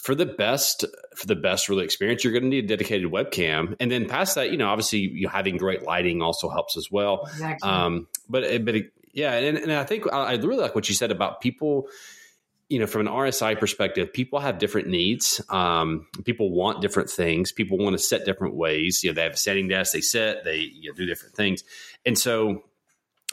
for 0.00 0.14
the 0.14 0.26
best 0.26 0.84
for 1.16 1.26
the 1.26 1.36
best 1.36 1.68
really 1.68 1.84
experience 1.84 2.22
you're 2.22 2.32
going 2.32 2.42
to 2.42 2.48
need 2.48 2.64
a 2.64 2.68
dedicated 2.68 3.10
webcam 3.10 3.74
and 3.80 3.90
then 3.90 4.06
past 4.06 4.34
that 4.34 4.50
you 4.50 4.58
know 4.58 4.68
obviously 4.68 4.98
you 4.98 5.28
having 5.28 5.56
great 5.56 5.84
lighting 5.84 6.20
also 6.20 6.48
helps 6.48 6.76
as 6.76 6.90
well 6.90 7.22
exactly. 7.24 7.68
um, 7.68 8.06
but 8.28 8.64
but 8.64 8.74
yeah 9.16 9.32
and, 9.32 9.58
and 9.58 9.72
i 9.72 9.82
think 9.82 10.04
I, 10.12 10.34
really 10.34 10.58
like 10.58 10.76
what 10.76 10.88
you 10.88 10.94
said 10.94 11.10
about 11.10 11.40
people 11.40 11.88
you 12.68 12.78
know 12.78 12.86
from 12.86 13.08
an 13.08 13.12
rsi 13.12 13.58
perspective 13.58 14.12
people 14.12 14.38
have 14.38 14.58
different 14.58 14.88
needs. 14.88 15.40
Um, 15.48 16.06
people 16.24 16.50
want 16.50 16.82
different 16.82 17.10
things. 17.10 17.52
People 17.52 17.78
want 17.78 17.94
to 17.94 17.98
set 17.98 18.24
different 18.24 18.54
ways. 18.54 19.02
You 19.02 19.10
know 19.10 19.14
they 19.14 19.22
have 19.22 19.32
a 19.32 19.36
setting 19.36 19.68
desk 19.68 19.92
they 19.92 20.00
set 20.00 20.44
they 20.44 20.58
you 20.58 20.90
know, 20.90 20.96
do 20.96 21.06
different 21.06 21.34
things. 21.34 21.64
And 22.04 22.18
so 22.18 22.62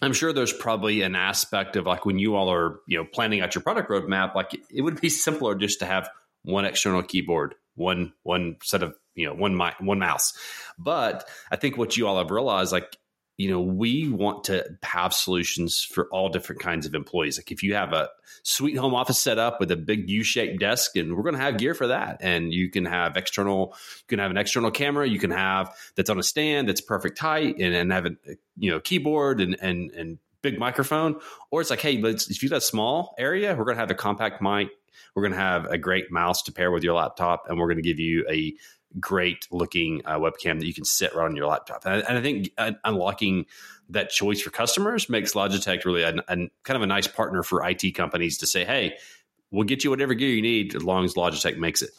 I'm 0.03 0.13
sure 0.13 0.33
there's 0.33 0.53
probably 0.53 1.01
an 1.01 1.15
aspect 1.15 1.75
of 1.75 1.85
like 1.85 2.05
when 2.05 2.19
you 2.19 2.35
all 2.35 2.51
are, 2.51 2.79
you 2.87 2.97
know, 2.97 3.05
planning 3.05 3.41
out 3.41 3.55
your 3.55 3.61
product 3.61 3.89
roadmap, 3.89 4.35
like 4.35 4.53
it 4.69 4.81
would 4.81 4.99
be 4.99 5.09
simpler 5.09 5.55
just 5.55 5.79
to 5.79 5.85
have 5.85 6.09
one 6.43 6.65
external 6.65 7.03
keyboard, 7.03 7.55
one 7.75 8.13
one 8.23 8.57
set 8.63 8.83
of 8.83 8.95
you 9.15 9.25
know 9.25 9.33
one 9.33 9.57
one 9.79 9.99
mouse. 9.99 10.33
But 10.77 11.27
I 11.51 11.55
think 11.55 11.77
what 11.77 11.95
you 11.95 12.07
all 12.07 12.17
have 12.17 12.31
realized, 12.31 12.71
like 12.71 12.97
you 13.37 13.49
know, 13.49 13.61
we 13.61 14.09
want 14.09 14.43
to 14.45 14.63
have 14.83 15.13
solutions 15.13 15.81
for 15.81 16.07
all 16.11 16.29
different 16.29 16.61
kinds 16.61 16.85
of 16.85 16.93
employees. 16.93 17.37
Like 17.37 17.51
if 17.51 17.63
you 17.63 17.73
have 17.73 17.91
a 17.91 18.09
sweet 18.43 18.77
home 18.77 18.93
office 18.93 19.19
set 19.19 19.39
up 19.39 19.59
with 19.59 19.71
a 19.71 19.75
big 19.75 20.09
U-shaped 20.09 20.59
desk, 20.59 20.95
and 20.95 21.15
we're 21.15 21.23
going 21.23 21.35
to 21.35 21.41
have 21.41 21.57
gear 21.57 21.73
for 21.73 21.87
that. 21.87 22.17
And 22.21 22.53
you 22.53 22.69
can 22.69 22.85
have 22.85 23.17
external, 23.17 23.75
you 23.99 24.07
can 24.07 24.19
have 24.19 24.29
an 24.29 24.37
external 24.37 24.69
camera, 24.69 25.07
you 25.07 25.19
can 25.19 25.31
have 25.31 25.75
that's 25.95 26.09
on 26.09 26.19
a 26.19 26.23
stand 26.23 26.69
that's 26.69 26.81
perfect 26.81 27.17
height, 27.17 27.55
and, 27.59 27.73
and 27.73 27.91
have 27.91 28.05
a 28.05 28.11
you 28.57 28.69
know 28.69 28.79
keyboard 28.79 29.41
and 29.41 29.57
and 29.59 29.91
and 29.91 30.19
big 30.43 30.59
microphone. 30.59 31.19
Or 31.49 31.61
it's 31.61 31.71
like, 31.71 31.81
hey, 31.81 31.99
let's 31.99 32.29
if 32.29 32.43
you 32.43 32.49
got 32.49 32.57
a 32.57 32.61
small 32.61 33.15
area, 33.17 33.55
we're 33.55 33.65
going 33.65 33.77
to 33.77 33.81
have 33.81 33.91
a 33.91 33.95
compact 33.95 34.41
mic. 34.41 34.69
We're 35.15 35.23
going 35.23 35.33
to 35.33 35.39
have 35.39 35.65
a 35.65 35.77
great 35.77 36.11
mouse 36.11 36.43
to 36.43 36.51
pair 36.51 36.71
with 36.71 36.83
your 36.83 36.95
laptop, 36.95 37.45
and 37.49 37.57
we're 37.57 37.67
going 37.67 37.77
to 37.77 37.83
give 37.83 37.99
you 37.99 38.25
a 38.29 38.53
great 38.99 39.47
looking 39.51 40.01
uh, 40.05 40.19
webcam 40.19 40.59
that 40.59 40.65
you 40.65 40.73
can 40.73 40.85
sit 40.85 41.15
right 41.15 41.25
on 41.25 41.35
your 41.35 41.47
laptop. 41.47 41.85
And 41.85 41.95
I, 41.95 41.97
and 42.07 42.17
I 42.17 42.21
think 42.21 42.51
uh, 42.57 42.71
unlocking 42.83 43.45
that 43.89 44.09
choice 44.09 44.41
for 44.41 44.49
customers 44.49 45.09
makes 45.09 45.33
Logitech 45.33 45.85
really 45.85 46.03
a, 46.03 46.15
a, 46.27 46.35
kind 46.63 46.75
of 46.75 46.81
a 46.81 46.87
nice 46.87 47.07
partner 47.07 47.43
for 47.43 47.67
IT 47.67 47.95
companies 47.95 48.37
to 48.39 48.47
say, 48.47 48.65
hey, 48.65 48.97
we'll 49.51 49.65
get 49.65 49.83
you 49.83 49.89
whatever 49.89 50.13
gear 50.13 50.29
you 50.29 50.41
need 50.41 50.75
as 50.75 50.83
long 50.83 51.05
as 51.05 51.13
Logitech 51.15 51.57
makes 51.57 51.81
it. 51.81 51.91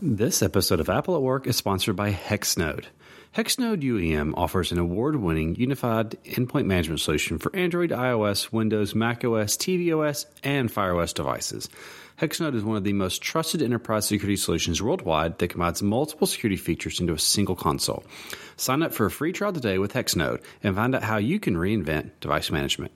This 0.00 0.42
episode 0.42 0.80
of 0.80 0.88
Apple 0.90 1.16
at 1.16 1.22
Work 1.22 1.46
is 1.46 1.56
sponsored 1.56 1.96
by 1.96 2.12
Hexnode. 2.12 2.86
Hexnode 3.34 3.82
UEM 3.82 4.32
offers 4.36 4.72
an 4.72 4.78
award 4.78 5.16
winning 5.16 5.56
unified 5.56 6.12
endpoint 6.24 6.64
management 6.64 7.00
solution 7.00 7.38
for 7.38 7.54
Android, 7.54 7.90
iOS, 7.90 8.50
Windows, 8.52 8.94
macOS, 8.94 9.56
tvOS, 9.56 10.24
and 10.42 10.72
FireOS 10.72 11.12
devices. 11.12 11.68
Hexnode 12.18 12.54
is 12.54 12.64
one 12.64 12.78
of 12.78 12.84
the 12.84 12.94
most 12.94 13.20
trusted 13.20 13.60
enterprise 13.60 14.06
security 14.06 14.36
solutions 14.36 14.80
worldwide 14.80 15.38
that 15.38 15.48
combines 15.48 15.82
multiple 15.82 16.26
security 16.26 16.56
features 16.56 16.98
into 16.98 17.12
a 17.12 17.18
single 17.18 17.54
console. 17.54 18.04
Sign 18.56 18.82
up 18.82 18.94
for 18.94 19.04
a 19.04 19.10
free 19.10 19.32
trial 19.32 19.52
today 19.52 19.76
with 19.76 19.92
Hexnode 19.92 20.42
and 20.62 20.74
find 20.74 20.94
out 20.94 21.02
how 21.02 21.18
you 21.18 21.38
can 21.38 21.56
reinvent 21.56 22.12
device 22.20 22.50
management. 22.50 22.92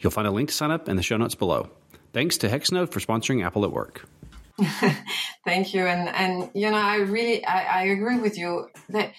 You'll 0.00 0.12
find 0.12 0.26
a 0.26 0.30
link 0.30 0.48
to 0.48 0.54
sign 0.54 0.70
up 0.70 0.88
in 0.88 0.96
the 0.96 1.02
show 1.02 1.18
notes 1.18 1.34
below. 1.34 1.68
Thanks 2.14 2.38
to 2.38 2.48
Hexnode 2.48 2.90
for 2.90 3.00
sponsoring 3.00 3.44
Apple 3.44 3.64
at 3.64 3.72
Work. 3.72 4.08
Thank 5.44 5.74
you, 5.74 5.84
and 5.86 6.08
and 6.08 6.50
you 6.54 6.70
know 6.70 6.76
I 6.76 6.98
really 6.98 7.44
I, 7.44 7.80
I 7.80 7.82
agree 7.86 8.18
with 8.20 8.38
you 8.38 8.70
that 8.90 9.12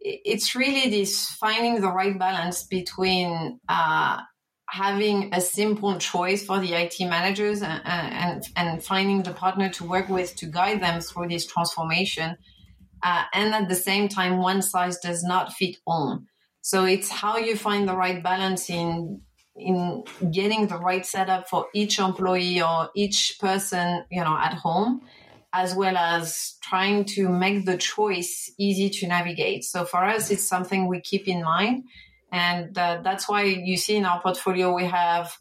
it's 0.00 0.54
really 0.54 0.90
this 0.90 1.26
finding 1.26 1.80
the 1.80 1.92
right 1.92 2.18
balance 2.18 2.64
between 2.64 3.60
uh, 3.68 4.18
having 4.68 5.34
a 5.34 5.40
simple 5.40 5.98
choice 5.98 6.44
for 6.44 6.58
the 6.60 6.72
IT 6.74 6.96
managers 7.00 7.60
and, 7.62 7.82
and, 7.84 8.42
and 8.56 8.82
finding 8.82 9.22
the 9.22 9.32
partner 9.32 9.68
to 9.68 9.84
work 9.84 10.08
with 10.08 10.34
to 10.36 10.46
guide 10.46 10.80
them 10.80 11.00
through 11.00 11.28
this 11.28 11.46
transformation. 11.46 12.36
Uh, 13.02 13.24
and 13.34 13.54
at 13.54 13.68
the 13.68 13.74
same 13.74 14.08
time, 14.08 14.38
one 14.38 14.62
size 14.62 14.98
does 14.98 15.22
not 15.22 15.52
fit 15.52 15.76
all. 15.86 16.20
So 16.62 16.84
it's 16.84 17.10
how 17.10 17.38
you 17.38 17.56
find 17.56 17.88
the 17.88 17.96
right 17.96 18.22
balance 18.22 18.70
in 18.70 19.22
in 19.56 20.04
getting 20.30 20.68
the 20.68 20.78
right 20.78 21.04
setup 21.04 21.48
for 21.48 21.66
each 21.74 21.98
employee 21.98 22.62
or 22.62 22.88
each 22.94 23.36
person, 23.40 24.04
you 24.10 24.22
know, 24.22 24.38
at 24.38 24.54
home, 24.54 25.02
as 25.52 25.74
well 25.74 25.96
as 25.96 26.56
trying 26.62 27.04
to 27.04 27.28
make 27.28 27.66
the 27.66 27.76
choice 27.76 28.52
easy 28.58 28.88
to 28.90 29.06
navigate. 29.06 29.64
So 29.64 29.84
for 29.84 30.04
us, 30.04 30.30
it's 30.30 30.46
something 30.46 30.86
we 30.86 31.00
keep 31.00 31.26
in 31.26 31.42
mind 31.42 31.84
and 32.32 32.76
uh, 32.78 33.00
that's 33.02 33.28
why 33.28 33.42
you 33.42 33.76
see 33.76 33.96
in 33.96 34.04
our 34.04 34.20
portfolio 34.20 34.74
we 34.74 34.84
have 34.84 35.36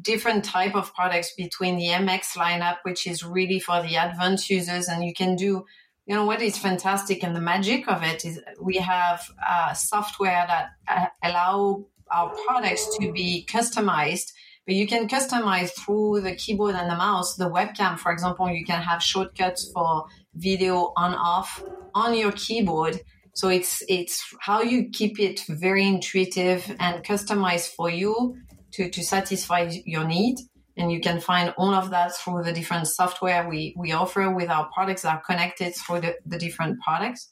different 0.00 0.44
type 0.44 0.74
of 0.74 0.94
products 0.94 1.34
between 1.36 1.76
the 1.76 1.88
mx 1.88 2.36
lineup 2.36 2.78
which 2.82 3.06
is 3.06 3.22
really 3.22 3.60
for 3.60 3.82
the 3.82 3.96
advanced 3.96 4.48
users 4.48 4.88
and 4.88 5.04
you 5.04 5.12
can 5.12 5.36
do 5.36 5.64
you 6.06 6.14
know 6.14 6.24
what 6.24 6.40
is 6.40 6.56
fantastic 6.56 7.22
and 7.22 7.36
the 7.36 7.40
magic 7.40 7.86
of 7.88 8.02
it 8.02 8.24
is 8.24 8.40
we 8.60 8.76
have 8.76 9.22
uh, 9.46 9.72
software 9.74 10.46
that 10.48 10.70
uh, 10.88 11.06
allow 11.22 11.84
our 12.10 12.34
products 12.46 12.96
to 12.98 13.12
be 13.12 13.46
customized 13.48 14.32
but 14.66 14.74
you 14.74 14.86
can 14.86 15.08
customize 15.08 15.70
through 15.70 16.20
the 16.20 16.34
keyboard 16.34 16.74
and 16.74 16.90
the 16.90 16.96
mouse 16.96 17.36
the 17.36 17.50
webcam 17.50 17.98
for 17.98 18.12
example 18.12 18.50
you 18.50 18.64
can 18.64 18.82
have 18.82 19.02
shortcuts 19.02 19.70
for 19.72 20.04
video 20.34 20.92
on 20.96 21.14
off 21.14 21.62
on 21.94 22.16
your 22.16 22.32
keyboard 22.32 23.00
so 23.34 23.48
it's 23.48 23.82
it's 23.88 24.22
how 24.40 24.60
you 24.62 24.90
keep 24.90 25.18
it 25.18 25.40
very 25.48 25.86
intuitive 25.86 26.74
and 26.78 27.02
customized 27.02 27.68
for 27.68 27.88
you 27.90 28.36
to, 28.72 28.90
to 28.90 29.02
satisfy 29.02 29.70
your 29.84 30.04
need. 30.04 30.36
And 30.76 30.90
you 30.90 31.00
can 31.00 31.20
find 31.20 31.52
all 31.58 31.74
of 31.74 31.90
that 31.90 32.14
through 32.16 32.44
the 32.44 32.52
different 32.52 32.88
software 32.88 33.48
we, 33.48 33.74
we 33.76 33.92
offer 33.92 34.30
with 34.30 34.48
our 34.48 34.70
products 34.72 35.02
that 35.02 35.14
are 35.14 35.22
connected 35.22 35.74
through 35.74 36.00
the, 36.00 36.14
the 36.24 36.38
different 36.38 36.80
products. 36.80 37.30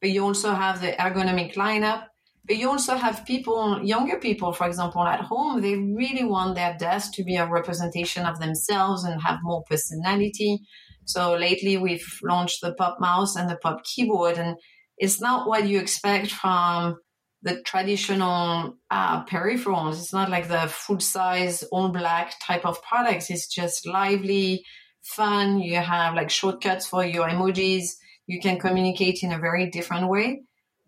But 0.00 0.10
you 0.10 0.22
also 0.22 0.52
have 0.52 0.82
the 0.82 0.92
ergonomic 0.92 1.54
lineup. 1.54 2.04
But 2.46 2.56
you 2.58 2.68
also 2.68 2.96
have 2.96 3.24
people, 3.24 3.82
younger 3.82 4.18
people, 4.18 4.52
for 4.52 4.66
example, 4.66 5.02
at 5.02 5.20
home, 5.20 5.62
they 5.62 5.76
really 5.76 6.24
want 6.24 6.54
their 6.54 6.76
desk 6.78 7.12
to 7.14 7.24
be 7.24 7.36
a 7.36 7.46
representation 7.46 8.26
of 8.26 8.38
themselves 8.38 9.04
and 9.04 9.22
have 9.22 9.38
more 9.42 9.62
personality. 9.68 10.60
So 11.06 11.34
lately 11.34 11.78
we've 11.78 12.06
launched 12.22 12.60
the 12.60 12.74
Pop 12.74 12.98
Mouse 13.00 13.36
and 13.36 13.48
the 13.48 13.56
Pop 13.56 13.82
Keyboard 13.84 14.38
and 14.38 14.56
it's 14.98 15.20
not 15.20 15.48
what 15.48 15.66
you 15.66 15.80
expect 15.80 16.30
from 16.30 16.96
the 17.42 17.60
traditional 17.62 18.74
uh, 18.90 19.24
peripherals. 19.24 19.94
It's 19.94 20.12
not 20.12 20.30
like 20.30 20.48
the 20.48 20.66
full 20.68 21.00
size, 21.00 21.62
all 21.64 21.90
black 21.90 22.34
type 22.42 22.64
of 22.64 22.82
products. 22.82 23.30
It's 23.30 23.46
just 23.46 23.86
lively, 23.86 24.64
fun. 25.02 25.60
You 25.60 25.76
have 25.76 26.14
like 26.14 26.30
shortcuts 26.30 26.86
for 26.86 27.04
your 27.04 27.28
emojis. 27.28 27.90
You 28.26 28.40
can 28.40 28.58
communicate 28.58 29.22
in 29.22 29.32
a 29.32 29.38
very 29.38 29.68
different 29.68 30.08
way. 30.08 30.42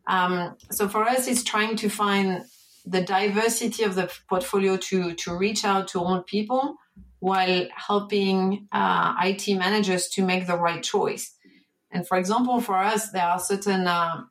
Um, 0.06 0.56
so 0.70 0.88
for 0.88 1.04
us, 1.04 1.26
it's 1.26 1.42
trying 1.42 1.76
to 1.76 1.88
find 1.88 2.44
the 2.84 3.02
diversity 3.02 3.82
of 3.82 3.94
the 3.96 4.10
portfolio 4.28 4.76
to 4.76 5.14
to 5.14 5.36
reach 5.36 5.64
out 5.64 5.88
to 5.88 5.98
all 6.00 6.22
people 6.22 6.76
while 7.18 7.66
helping 7.74 8.68
uh, 8.72 9.14
IT 9.24 9.48
managers 9.56 10.08
to 10.08 10.22
make 10.22 10.46
the 10.46 10.56
right 10.56 10.82
choice. 10.82 11.34
And 11.90 12.06
for 12.06 12.18
example, 12.18 12.60
for 12.60 12.76
us, 12.76 13.10
there 13.10 13.24
are 13.24 13.38
certain 13.38 13.86
uh, 13.86 14.22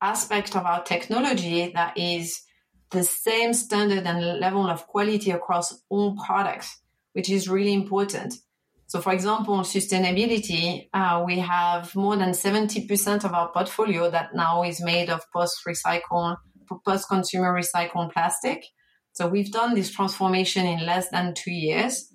aspects 0.00 0.56
of 0.56 0.64
our 0.64 0.82
technology 0.82 1.70
that 1.74 1.96
is 1.96 2.42
the 2.90 3.04
same 3.04 3.52
standard 3.52 4.06
and 4.06 4.40
level 4.40 4.66
of 4.66 4.86
quality 4.86 5.30
across 5.30 5.82
all 5.88 6.16
products, 6.16 6.80
which 7.12 7.28
is 7.30 7.48
really 7.48 7.72
important. 7.72 8.34
So, 8.88 9.00
for 9.00 9.12
example, 9.12 9.58
sustainability, 9.58 10.88
uh, 10.94 11.22
we 11.26 11.40
have 11.40 11.94
more 11.96 12.16
than 12.16 12.30
70% 12.30 13.24
of 13.24 13.34
our 13.34 13.50
portfolio 13.50 14.10
that 14.10 14.34
now 14.34 14.62
is 14.62 14.80
made 14.80 15.10
of 15.10 15.24
post 15.32 15.58
recycled, 15.66 16.36
post 16.84 17.08
consumer 17.08 17.52
recycled 17.52 18.12
plastic. 18.12 18.64
So, 19.12 19.26
we've 19.26 19.50
done 19.50 19.74
this 19.74 19.90
transformation 19.90 20.66
in 20.66 20.86
less 20.86 21.08
than 21.10 21.34
two 21.34 21.52
years. 21.52 22.12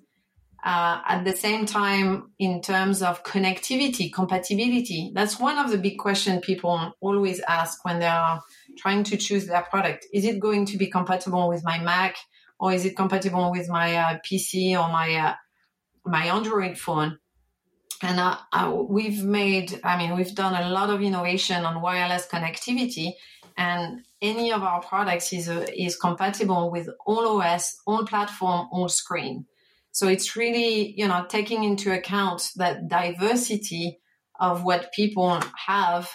Uh, 0.64 1.00
at 1.06 1.24
the 1.24 1.34
same 1.34 1.66
time, 1.66 2.30
in 2.38 2.62
terms 2.62 3.02
of 3.02 3.24
connectivity, 3.24 4.12
compatibility, 4.12 5.10
that's 5.12 5.40
one 5.40 5.58
of 5.58 5.72
the 5.72 5.76
big 5.76 5.98
questions 5.98 6.40
people 6.42 6.92
always 7.00 7.40
ask 7.48 7.84
when 7.84 7.98
they 7.98 8.06
are 8.06 8.40
trying 8.78 9.02
to 9.02 9.16
choose 9.16 9.46
their 9.46 9.62
product. 9.62 10.06
Is 10.14 10.24
it 10.24 10.38
going 10.38 10.66
to 10.66 10.78
be 10.78 10.86
compatible 10.86 11.48
with 11.48 11.64
my 11.64 11.80
Mac 11.80 12.14
or 12.60 12.72
is 12.72 12.84
it 12.84 12.96
compatible 12.96 13.50
with 13.50 13.68
my 13.68 13.96
uh, 13.96 14.18
PC 14.24 14.80
or 14.80 14.88
my 14.92 15.16
uh, 15.16 15.34
my 16.04 16.26
Android 16.26 16.78
phone? 16.78 17.18
And 18.02 18.18
uh, 18.18 18.36
uh, 18.52 18.72
we've 18.88 19.22
made, 19.22 19.80
I 19.84 19.96
mean, 19.96 20.16
we've 20.16 20.34
done 20.34 20.60
a 20.60 20.68
lot 20.70 20.90
of 20.90 21.02
innovation 21.02 21.64
on 21.64 21.80
wireless 21.80 22.26
connectivity, 22.26 23.12
and 23.56 24.04
any 24.20 24.52
of 24.52 24.62
our 24.62 24.80
products 24.80 25.32
is 25.32 25.48
uh, 25.48 25.66
is 25.76 25.96
compatible 25.96 26.70
with 26.70 26.88
all 27.06 27.40
OS, 27.40 27.76
all 27.86 28.04
platform, 28.04 28.68
all 28.72 28.88
screen. 28.88 29.46
So 29.92 30.08
it's 30.08 30.36
really, 30.36 30.94
you 30.98 31.06
know, 31.06 31.26
taking 31.28 31.64
into 31.64 31.92
account 31.92 32.50
that 32.56 32.88
diversity 32.88 34.00
of 34.40 34.64
what 34.64 34.92
people 34.92 35.38
have 35.66 36.10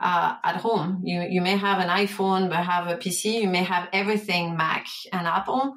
uh, 0.00 0.34
at 0.44 0.56
home. 0.56 1.00
You 1.04 1.22
you 1.22 1.40
may 1.40 1.56
have 1.56 1.78
an 1.78 1.88
iPhone, 1.88 2.50
but 2.50 2.64
have 2.64 2.88
a 2.88 2.96
PC. 2.96 3.42
You 3.42 3.48
may 3.48 3.62
have 3.62 3.88
everything 3.92 4.56
Mac 4.56 4.86
and 5.12 5.26
Apple, 5.26 5.74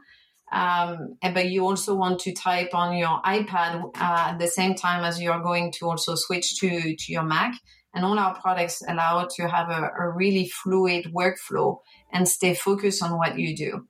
um, 0.55 1.17
but 1.21 1.49
you 1.49 1.65
also 1.65 1.93
want 1.95 2.21
to 2.21 2.33
type 2.33 2.73
on 2.73 2.95
your 2.95 3.21
iPad 3.23 3.91
uh, 3.95 4.31
at 4.31 4.39
the 4.39 4.47
same 4.47 4.73
time 4.73 5.03
as 5.03 5.19
you 5.19 5.29
are 5.29 5.43
going 5.43 5.69
to 5.73 5.85
also 5.89 6.15
switch 6.15 6.57
to 6.59 6.95
to 6.95 7.11
your 7.11 7.23
Mac. 7.23 7.53
And 7.93 8.05
all 8.05 8.17
our 8.17 8.39
products 8.39 8.81
allow 8.87 9.27
to 9.35 9.47
have 9.47 9.69
a, 9.69 9.89
a 9.99 10.09
really 10.09 10.47
fluid 10.47 11.11
workflow 11.13 11.79
and 12.11 12.27
stay 12.27 12.53
focused 12.53 13.03
on 13.03 13.17
what 13.17 13.37
you 13.37 13.55
do. 13.55 13.87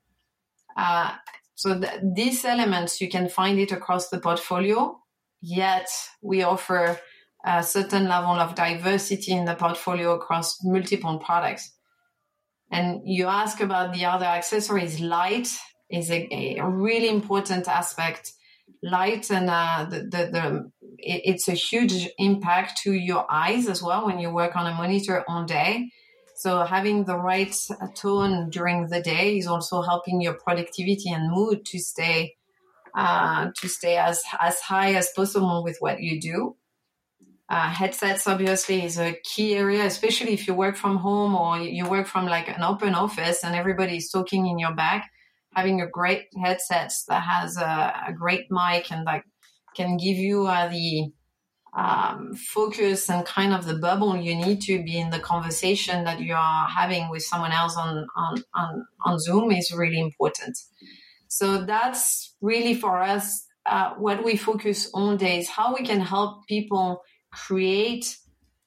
Uh, 0.76 1.14
so 1.54 1.80
th- 1.80 2.00
these 2.14 2.44
elements, 2.44 3.00
you 3.00 3.08
can 3.08 3.28
find 3.28 3.58
it 3.58 3.72
across 3.72 4.08
the 4.08 4.20
portfolio, 4.20 4.98
yet 5.40 5.88
we 6.20 6.42
offer 6.42 7.00
a 7.44 7.62
certain 7.62 8.08
level 8.08 8.32
of 8.32 8.54
diversity 8.54 9.32
in 9.32 9.44
the 9.44 9.54
portfolio 9.54 10.14
across 10.14 10.58
multiple 10.64 11.18
products. 11.18 11.72
And 12.70 13.02
you 13.04 13.26
ask 13.26 13.60
about 13.60 13.92
the 13.92 14.04
other 14.04 14.26
accessories. 14.26 15.00
Light 15.00 15.48
is 15.90 16.10
a, 16.10 16.56
a 16.58 16.68
really 16.68 17.08
important 17.08 17.68
aspect 17.68 18.32
light 18.82 19.30
and 19.30 19.48
uh, 19.48 19.86
the, 19.88 20.00
the, 20.00 20.30
the 20.32 20.70
it, 20.98 21.22
it's 21.24 21.48
a 21.48 21.52
huge 21.52 22.08
impact 22.18 22.78
to 22.82 22.92
your 22.92 23.26
eyes 23.30 23.68
as 23.68 23.82
well 23.82 24.06
when 24.06 24.18
you 24.18 24.30
work 24.30 24.56
on 24.56 24.66
a 24.66 24.74
monitor 24.74 25.24
all 25.28 25.44
day. 25.44 25.90
So 26.36 26.64
having 26.64 27.04
the 27.04 27.16
right 27.16 27.56
tone 27.94 28.50
during 28.50 28.88
the 28.88 29.00
day 29.00 29.38
is 29.38 29.46
also 29.46 29.80
helping 29.80 30.20
your 30.20 30.34
productivity 30.34 31.10
and 31.10 31.30
mood 31.30 31.64
to 31.66 31.78
stay 31.78 32.34
uh, 32.94 33.50
to 33.56 33.68
stay 33.68 33.96
as 33.96 34.22
as 34.40 34.58
high 34.60 34.94
as 34.94 35.10
possible 35.14 35.62
with 35.62 35.76
what 35.80 36.00
you 36.00 36.20
do. 36.20 36.56
Uh, 37.48 37.70
headsets 37.70 38.26
obviously 38.26 38.84
is 38.84 38.98
a 38.98 39.16
key 39.22 39.54
area, 39.54 39.84
especially 39.84 40.32
if 40.32 40.48
you 40.48 40.54
work 40.54 40.76
from 40.76 40.96
home 40.96 41.34
or 41.34 41.58
you 41.58 41.88
work 41.88 42.06
from 42.06 42.26
like 42.26 42.48
an 42.48 42.62
open 42.62 42.94
office 42.94 43.44
and 43.44 43.54
everybody 43.54 43.98
is 43.98 44.10
talking 44.10 44.46
in 44.46 44.58
your 44.58 44.74
back. 44.74 45.10
Having 45.56 45.80
a 45.80 45.88
great 45.88 46.26
headset 46.42 46.92
that 47.08 47.22
has 47.22 47.56
a, 47.56 48.04
a 48.08 48.12
great 48.12 48.46
mic 48.50 48.92
and 48.92 49.04
like 49.04 49.24
can 49.74 49.96
give 49.96 50.16
you 50.16 50.46
uh, 50.46 50.68
the 50.68 51.12
um, 51.76 52.34
focus 52.34 53.10
and 53.10 53.26
kind 53.26 53.52
of 53.52 53.66
the 53.66 53.74
bubble 53.74 54.16
you 54.16 54.34
need 54.34 54.60
to 54.62 54.82
be 54.82 54.98
in 54.98 55.10
the 55.10 55.18
conversation 55.18 56.04
that 56.04 56.20
you 56.20 56.34
are 56.34 56.68
having 56.68 57.10
with 57.10 57.22
someone 57.22 57.52
else 57.52 57.76
on 57.76 58.06
on 58.16 58.44
on, 58.54 58.86
on 59.04 59.18
Zoom 59.18 59.50
is 59.50 59.72
really 59.72 60.00
important. 60.00 60.56
So 61.28 61.64
that's 61.64 62.34
really 62.40 62.74
for 62.74 63.02
us 63.02 63.46
uh, 63.66 63.94
what 63.94 64.24
we 64.24 64.36
focus 64.36 64.90
on 64.94 65.16
days 65.16 65.48
how 65.48 65.74
we 65.74 65.84
can 65.84 66.00
help 66.00 66.46
people 66.46 67.02
create, 67.36 68.16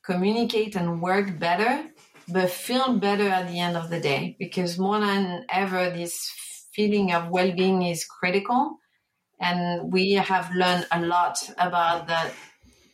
communicate, 0.03 0.75
and 0.75 1.01
work 1.01 1.39
better, 1.39 1.89
but 2.27 2.50
feel 2.50 2.98
better 2.98 3.27
at 3.27 3.48
the 3.48 3.60
end 3.60 3.75
of 3.75 3.89
the 3.89 4.00
day. 4.00 4.36
Because 4.38 4.77
more 4.77 5.00
than 5.00 5.46
ever, 5.50 5.89
this 5.89 6.31
feeling 6.79 7.12
of 7.12 7.27
well 7.29 7.51
being 7.51 7.81
is 7.81 8.05
critical. 8.05 8.77
And 9.41 9.91
we 9.91 10.13
have 10.13 10.50
learned 10.55 10.88
a 10.91 11.01
lot 11.01 11.38
about 11.57 12.07
the, 12.07 12.31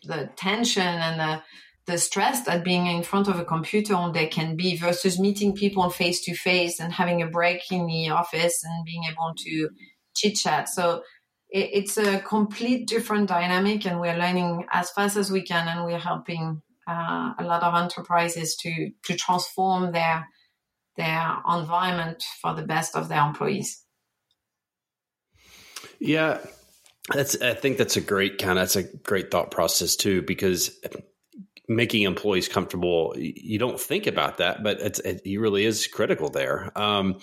the 0.08 0.30
tension 0.36 0.82
and 1.08 1.20
the, 1.20 1.44
the 1.92 2.00
stress 2.00 2.46
that 2.46 2.64
being 2.64 2.88
in 2.88 3.04
front 3.04 3.28
of 3.28 3.40
a 3.40 3.46
computer 3.46 3.94
all 3.94 4.12
day 4.12 4.28
can 4.28 4.56
be 4.56 4.76
versus 4.76 5.20
meeting 5.20 5.54
people 5.54 5.92
face 5.92 6.22
to 6.26 6.34
face 6.36 6.80
and 6.80 6.94
having 6.94 7.22
a 7.22 7.28
break 7.28 7.72
in 7.72 7.86
the 7.86 8.10
office 8.10 8.64
and 8.64 8.86
being 8.86 9.04
able 9.12 9.34
to 9.38 9.70
chit 10.16 10.36
chat. 10.36 10.68
So 10.68 11.04
it, 11.50 11.70
it's 11.74 11.98
a 11.98 12.20
complete 12.22 12.88
different 12.88 13.30
dynamic, 13.30 13.86
and 13.86 14.00
we're 14.00 14.18
learning 14.18 14.66
as 14.72 14.90
fast 14.92 15.16
as 15.16 15.30
we 15.30 15.44
can, 15.44 15.68
and 15.68 15.86
we're 15.86 16.00
helping 16.00 16.62
uh, 16.88 17.34
a 17.38 17.44
lot 17.44 17.64
of 17.64 17.76
enterprises 17.76 18.56
to 18.62 18.92
to 19.06 19.16
transform 19.16 19.92
their 19.92 20.28
their 20.98 21.38
environment 21.48 22.24
for 22.42 22.54
the 22.54 22.64
best 22.64 22.96
of 22.96 23.10
their 23.10 23.26
employees. 23.26 23.84
Yeah, 26.00 26.40
that's. 27.14 27.42
I 27.42 27.54
think 27.54 27.78
that's 27.78 27.98
a 27.98 28.02
great 28.02 28.38
kind 28.38 28.60
of. 28.60 28.64
That's 28.64 28.76
a 28.76 28.84
great 28.84 29.32
thought 29.32 29.52
process 29.52 29.96
too, 29.96 30.22
because 30.22 30.72
making 31.68 32.04
employees 32.04 32.48
comfortable, 32.48 33.14
you 33.18 33.58
don't 33.58 33.80
think 33.80 34.08
about 34.08 34.38
that, 34.38 34.64
but 34.64 34.80
it's, 34.82 35.00
it 35.00 35.22
really 35.26 35.66
is 35.66 35.88
critical 35.88 36.30
there. 36.30 36.72
Um, 36.76 37.20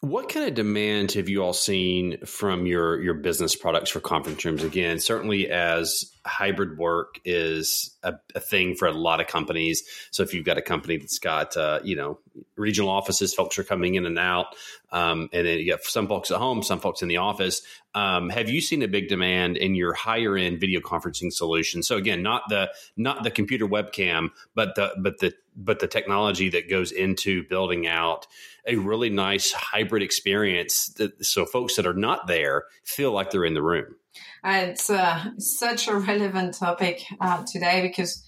what 0.00 0.28
kind 0.28 0.46
of 0.48 0.54
demand 0.54 1.12
have 1.12 1.28
you 1.28 1.42
all 1.42 1.52
seen 1.52 2.24
from 2.24 2.66
your 2.66 3.00
your 3.02 3.14
business 3.14 3.56
products 3.56 3.90
for 3.90 4.00
conference 4.00 4.44
rooms? 4.44 4.62
Again, 4.62 5.00
certainly 5.00 5.50
as 5.50 6.04
hybrid 6.26 6.78
work 6.78 7.20
is 7.24 7.96
a, 8.02 8.14
a 8.34 8.40
thing 8.40 8.74
for 8.74 8.88
a 8.88 8.92
lot 8.92 9.20
of 9.20 9.26
companies. 9.26 9.84
So 10.10 10.22
if 10.22 10.32
you've 10.32 10.44
got 10.44 10.58
a 10.58 10.62
company 10.62 10.96
that's 10.96 11.18
got 11.18 11.56
uh, 11.56 11.80
you 11.84 11.96
know 11.96 12.18
regional 12.56 12.90
offices, 12.90 13.34
folks 13.34 13.58
are 13.58 13.64
coming 13.64 13.94
in 13.94 14.06
and 14.06 14.18
out, 14.18 14.56
um, 14.90 15.28
and 15.32 15.46
then 15.46 15.58
you 15.58 15.72
have 15.72 15.82
some 15.82 16.08
folks 16.08 16.30
at 16.30 16.38
home, 16.38 16.62
some 16.62 16.80
folks 16.80 17.02
in 17.02 17.08
the 17.08 17.18
office. 17.18 17.62
Um, 17.94 18.30
have 18.30 18.48
you 18.48 18.60
seen 18.60 18.82
a 18.82 18.88
big 18.88 19.08
demand 19.08 19.56
in 19.56 19.74
your 19.74 19.92
higher 19.92 20.36
end 20.36 20.60
video 20.60 20.80
conferencing 20.80 21.32
solution? 21.32 21.82
So 21.82 21.96
again, 21.96 22.22
not 22.22 22.42
the 22.48 22.70
not 22.96 23.22
the 23.22 23.30
computer 23.30 23.66
webcam, 23.66 24.30
but 24.54 24.74
the 24.74 24.94
but 24.98 25.18
the 25.18 25.34
but 25.56 25.78
the 25.78 25.86
technology 25.86 26.48
that 26.50 26.68
goes 26.68 26.90
into 26.90 27.46
building 27.48 27.86
out 27.86 28.26
a 28.66 28.76
really 28.76 29.10
nice 29.10 29.52
hybrid 29.52 30.02
experience 30.02 30.88
that 30.96 31.24
so 31.24 31.44
folks 31.44 31.76
that 31.76 31.86
are 31.86 31.94
not 31.94 32.26
there 32.26 32.64
feel 32.82 33.12
like 33.12 33.30
they're 33.30 33.44
in 33.44 33.54
the 33.54 33.62
room. 33.62 33.94
Uh, 34.42 34.66
it's 34.68 34.90
uh, 34.90 35.24
such 35.38 35.88
a 35.88 35.96
relevant 35.98 36.54
topic 36.54 37.04
uh, 37.20 37.42
today 37.50 37.82
because 37.82 38.24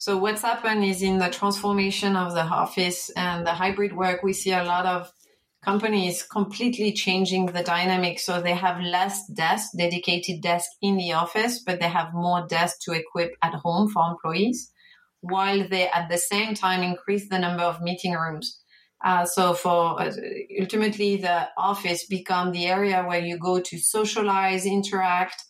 so 0.00 0.16
what's 0.16 0.40
happened 0.40 0.82
is 0.82 1.02
in 1.02 1.18
the 1.18 1.28
transformation 1.28 2.16
of 2.16 2.32
the 2.32 2.40
office 2.40 3.10
and 3.16 3.46
the 3.46 3.52
hybrid 3.52 3.94
work, 3.94 4.22
we 4.22 4.32
see 4.32 4.52
a 4.52 4.64
lot 4.64 4.86
of 4.86 5.12
companies 5.62 6.22
completely 6.22 6.92
changing 6.92 7.46
the 7.46 7.62
dynamic. 7.62 8.18
So 8.18 8.40
they 8.40 8.54
have 8.54 8.80
less 8.80 9.26
desks, 9.26 9.76
dedicated 9.76 10.40
desks 10.40 10.74
in 10.80 10.96
the 10.96 11.12
office, 11.12 11.62
but 11.62 11.80
they 11.80 11.88
have 11.88 12.14
more 12.14 12.46
desks 12.48 12.82
to 12.84 12.92
equip 12.92 13.32
at 13.42 13.52
home 13.52 13.90
for 13.90 14.10
employees, 14.10 14.72
while 15.20 15.68
they 15.68 15.88
at 15.90 16.08
the 16.08 16.16
same 16.16 16.54
time 16.54 16.82
increase 16.82 17.28
the 17.28 17.38
number 17.38 17.64
of 17.64 17.82
meeting 17.82 18.14
rooms. 18.14 18.59
Uh, 19.02 19.24
so 19.24 19.54
for 19.54 20.00
uh, 20.00 20.12
ultimately 20.60 21.16
the 21.16 21.48
office 21.56 22.06
become 22.06 22.52
the 22.52 22.66
area 22.66 23.02
where 23.02 23.20
you 23.20 23.38
go 23.38 23.60
to 23.60 23.78
socialize, 23.78 24.66
interact, 24.66 25.42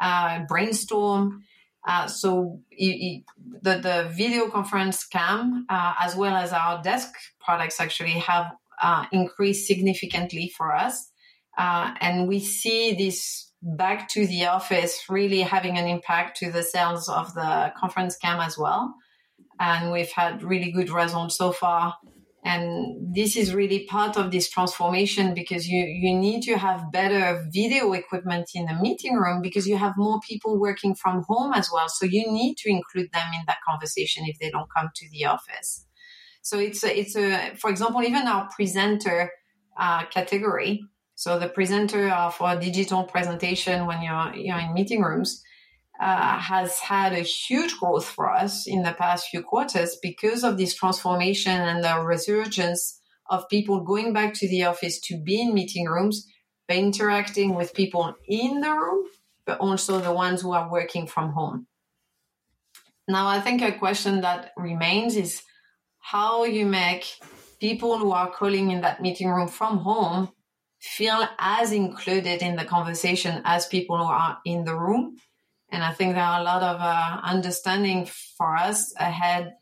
uh, 0.00 0.40
brainstorm. 0.46 1.42
Uh, 1.86 2.06
so 2.06 2.60
the, 2.70 3.24
the 3.62 4.10
video 4.14 4.50
conference 4.50 5.06
cam, 5.06 5.64
uh, 5.70 5.94
as 5.98 6.14
well 6.14 6.36
as 6.36 6.52
our 6.52 6.82
desk 6.82 7.08
products 7.40 7.80
actually 7.80 8.10
have 8.10 8.52
uh, 8.82 9.06
increased 9.12 9.66
significantly 9.66 10.52
for 10.56 10.74
us. 10.74 11.10
and 11.56 12.28
we 12.28 12.38
see 12.40 12.94
this 12.94 13.50
back 13.62 14.08
to 14.08 14.26
the 14.26 14.46
office 14.46 15.04
really 15.08 15.40
having 15.40 15.76
an 15.78 15.86
impact 15.86 16.38
to 16.38 16.50
the 16.50 16.62
sales 16.62 17.08
of 17.08 17.34
the 17.34 17.72
conference 17.78 18.16
cam 18.16 18.40
as 18.40 18.58
well. 18.58 18.94
And 19.58 19.90
we've 19.92 20.10
had 20.10 20.42
really 20.42 20.70
good 20.70 20.90
results 20.90 21.36
so 21.36 21.52
far 21.52 21.96
and 22.42 23.14
this 23.14 23.36
is 23.36 23.54
really 23.54 23.84
part 23.84 24.16
of 24.16 24.30
this 24.30 24.48
transformation 24.48 25.34
because 25.34 25.68
you 25.68 25.84
you 25.84 26.16
need 26.16 26.42
to 26.42 26.56
have 26.56 26.90
better 26.90 27.46
video 27.52 27.92
equipment 27.92 28.50
in 28.54 28.64
the 28.64 28.74
meeting 28.74 29.16
room 29.16 29.42
because 29.42 29.66
you 29.68 29.76
have 29.76 29.92
more 29.98 30.20
people 30.26 30.58
working 30.58 30.94
from 30.94 31.22
home 31.28 31.52
as 31.52 31.68
well. 31.72 31.88
So 31.88 32.06
you 32.06 32.32
need 32.32 32.56
to 32.58 32.70
include 32.70 33.12
them 33.12 33.28
in 33.34 33.42
that 33.46 33.58
conversation 33.68 34.24
if 34.26 34.38
they 34.38 34.50
don't 34.50 34.68
come 34.74 34.88
to 34.94 35.10
the 35.10 35.26
office. 35.26 35.86
So 36.40 36.58
it's 36.58 36.82
a, 36.82 36.98
it's 36.98 37.14
a 37.14 37.54
for 37.56 37.68
example 37.68 38.02
even 38.02 38.26
our 38.26 38.48
presenter 38.54 39.30
uh, 39.78 40.06
category. 40.06 40.80
So 41.16 41.38
the 41.38 41.48
presenter 41.48 42.30
for 42.32 42.56
digital 42.56 43.04
presentation 43.04 43.86
when 43.86 44.00
you're 44.00 44.34
you're 44.34 44.58
in 44.58 44.72
meeting 44.72 45.02
rooms 45.02 45.42
uh, 46.00 46.38
has 46.38 46.78
had 46.78 47.12
a 47.12 47.20
huge 47.20 47.78
growth 47.78 48.06
for 48.06 48.30
us 48.30 48.66
in 48.66 48.82
the 48.82 48.92
past 48.92 49.28
few 49.28 49.42
quarters 49.42 49.98
because 50.02 50.42
of 50.42 50.56
this 50.56 50.74
transformation 50.74 51.52
and 51.52 51.84
the 51.84 52.00
resurgence 52.00 53.00
of 53.28 53.48
people 53.48 53.80
going 53.80 54.12
back 54.12 54.34
to 54.34 54.48
the 54.48 54.64
office 54.64 54.98
to 54.98 55.16
be 55.22 55.40
in 55.40 55.54
meeting 55.54 55.86
rooms, 55.86 56.26
by 56.66 56.76
interacting 56.76 57.54
with 57.54 57.74
people 57.74 58.14
in 58.28 58.60
the 58.60 58.70
room, 58.70 59.04
but 59.44 59.58
also 59.58 59.98
the 59.98 60.12
ones 60.12 60.40
who 60.40 60.52
are 60.52 60.70
working 60.70 61.06
from 61.06 61.32
home. 61.32 61.66
Now, 63.08 63.26
I 63.26 63.40
think 63.40 63.60
a 63.60 63.72
question 63.72 64.20
that 64.20 64.52
remains 64.56 65.16
is 65.16 65.42
how 65.98 66.44
you 66.44 66.64
make 66.64 67.04
people 67.60 67.98
who 67.98 68.12
are 68.12 68.30
calling 68.30 68.70
in 68.70 68.80
that 68.82 69.02
meeting 69.02 69.28
room 69.28 69.48
from 69.48 69.78
home 69.78 70.30
feel 70.80 71.28
as 71.38 71.72
included 71.72 72.40
in 72.40 72.56
the 72.56 72.64
conversation 72.64 73.42
as 73.44 73.66
people 73.66 73.98
who 73.98 74.04
are 74.04 74.38
in 74.46 74.64
the 74.64 74.74
room 74.74 75.16
and 75.72 75.82
I 75.82 75.92
think 75.92 76.14
there 76.14 76.24
are 76.24 76.40
a 76.40 76.44
lot 76.44 76.62
of 76.62 76.80
uh, 76.80 77.20
understanding 77.22 78.08
for 78.36 78.56
us 78.56 78.94
ahead 78.96 79.54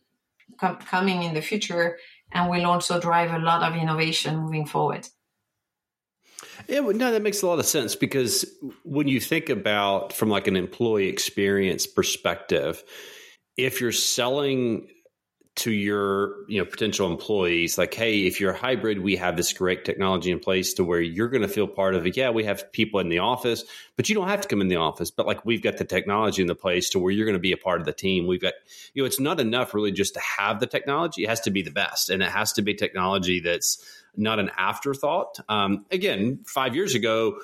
com- 0.58 0.76
coming 0.76 1.22
in 1.22 1.34
the 1.34 1.42
future, 1.42 1.98
and 2.32 2.50
will 2.50 2.66
also 2.66 3.00
drive 3.00 3.32
a 3.32 3.38
lot 3.38 3.62
of 3.62 3.80
innovation 3.80 4.38
moving 4.38 4.66
forward. 4.66 5.06
Yeah, 6.68 6.80
well, 6.80 6.96
no, 6.96 7.12
that 7.12 7.22
makes 7.22 7.42
a 7.42 7.46
lot 7.46 7.58
of 7.58 7.66
sense 7.66 7.94
because 7.94 8.44
when 8.84 9.08
you 9.08 9.20
think 9.20 9.48
about 9.48 10.12
from 10.12 10.28
like 10.28 10.46
an 10.46 10.56
employee 10.56 11.08
experience 11.08 11.86
perspective, 11.86 12.82
if 13.56 13.80
you're 13.80 13.92
selling 13.92 14.88
to 15.58 15.72
your 15.72 16.48
you 16.48 16.60
know 16.60 16.64
potential 16.64 17.10
employees 17.10 17.76
like 17.76 17.92
hey 17.92 18.26
if 18.26 18.40
you're 18.40 18.52
hybrid 18.52 19.00
we 19.00 19.16
have 19.16 19.36
this 19.36 19.52
great 19.52 19.84
technology 19.84 20.30
in 20.30 20.38
place 20.38 20.74
to 20.74 20.84
where 20.84 21.00
you're 21.00 21.28
going 21.28 21.42
to 21.42 21.48
feel 21.48 21.66
part 21.66 21.96
of 21.96 22.06
it. 22.06 22.16
Yeah 22.16 22.30
we 22.30 22.44
have 22.44 22.70
people 22.70 23.00
in 23.00 23.08
the 23.08 23.18
office 23.18 23.64
but 23.96 24.08
you 24.08 24.14
don't 24.14 24.28
have 24.28 24.40
to 24.40 24.48
come 24.48 24.60
in 24.60 24.68
the 24.68 24.76
office 24.76 25.10
but 25.10 25.26
like 25.26 25.44
we've 25.44 25.62
got 25.62 25.76
the 25.76 25.84
technology 25.84 26.42
in 26.42 26.48
the 26.48 26.54
place 26.54 26.90
to 26.90 27.00
where 27.00 27.10
you're 27.10 27.26
going 27.26 27.34
to 27.34 27.40
be 27.40 27.52
a 27.52 27.56
part 27.56 27.80
of 27.80 27.86
the 27.86 27.92
team. 27.92 28.26
We've 28.26 28.40
got 28.40 28.54
you 28.94 29.02
know 29.02 29.06
it's 29.06 29.18
not 29.18 29.40
enough 29.40 29.74
really 29.74 29.92
just 29.92 30.14
to 30.14 30.20
have 30.20 30.60
the 30.60 30.66
technology. 30.66 31.24
It 31.24 31.28
has 31.28 31.40
to 31.40 31.50
be 31.50 31.62
the 31.62 31.72
best 31.72 32.08
and 32.08 32.22
it 32.22 32.30
has 32.30 32.52
to 32.52 32.62
be 32.62 32.74
technology 32.74 33.40
that's 33.40 33.84
not 34.16 34.38
an 34.38 34.50
afterthought. 34.56 35.40
Um, 35.48 35.86
again 35.90 36.44
five 36.46 36.76
years 36.76 36.94
ago 36.94 37.40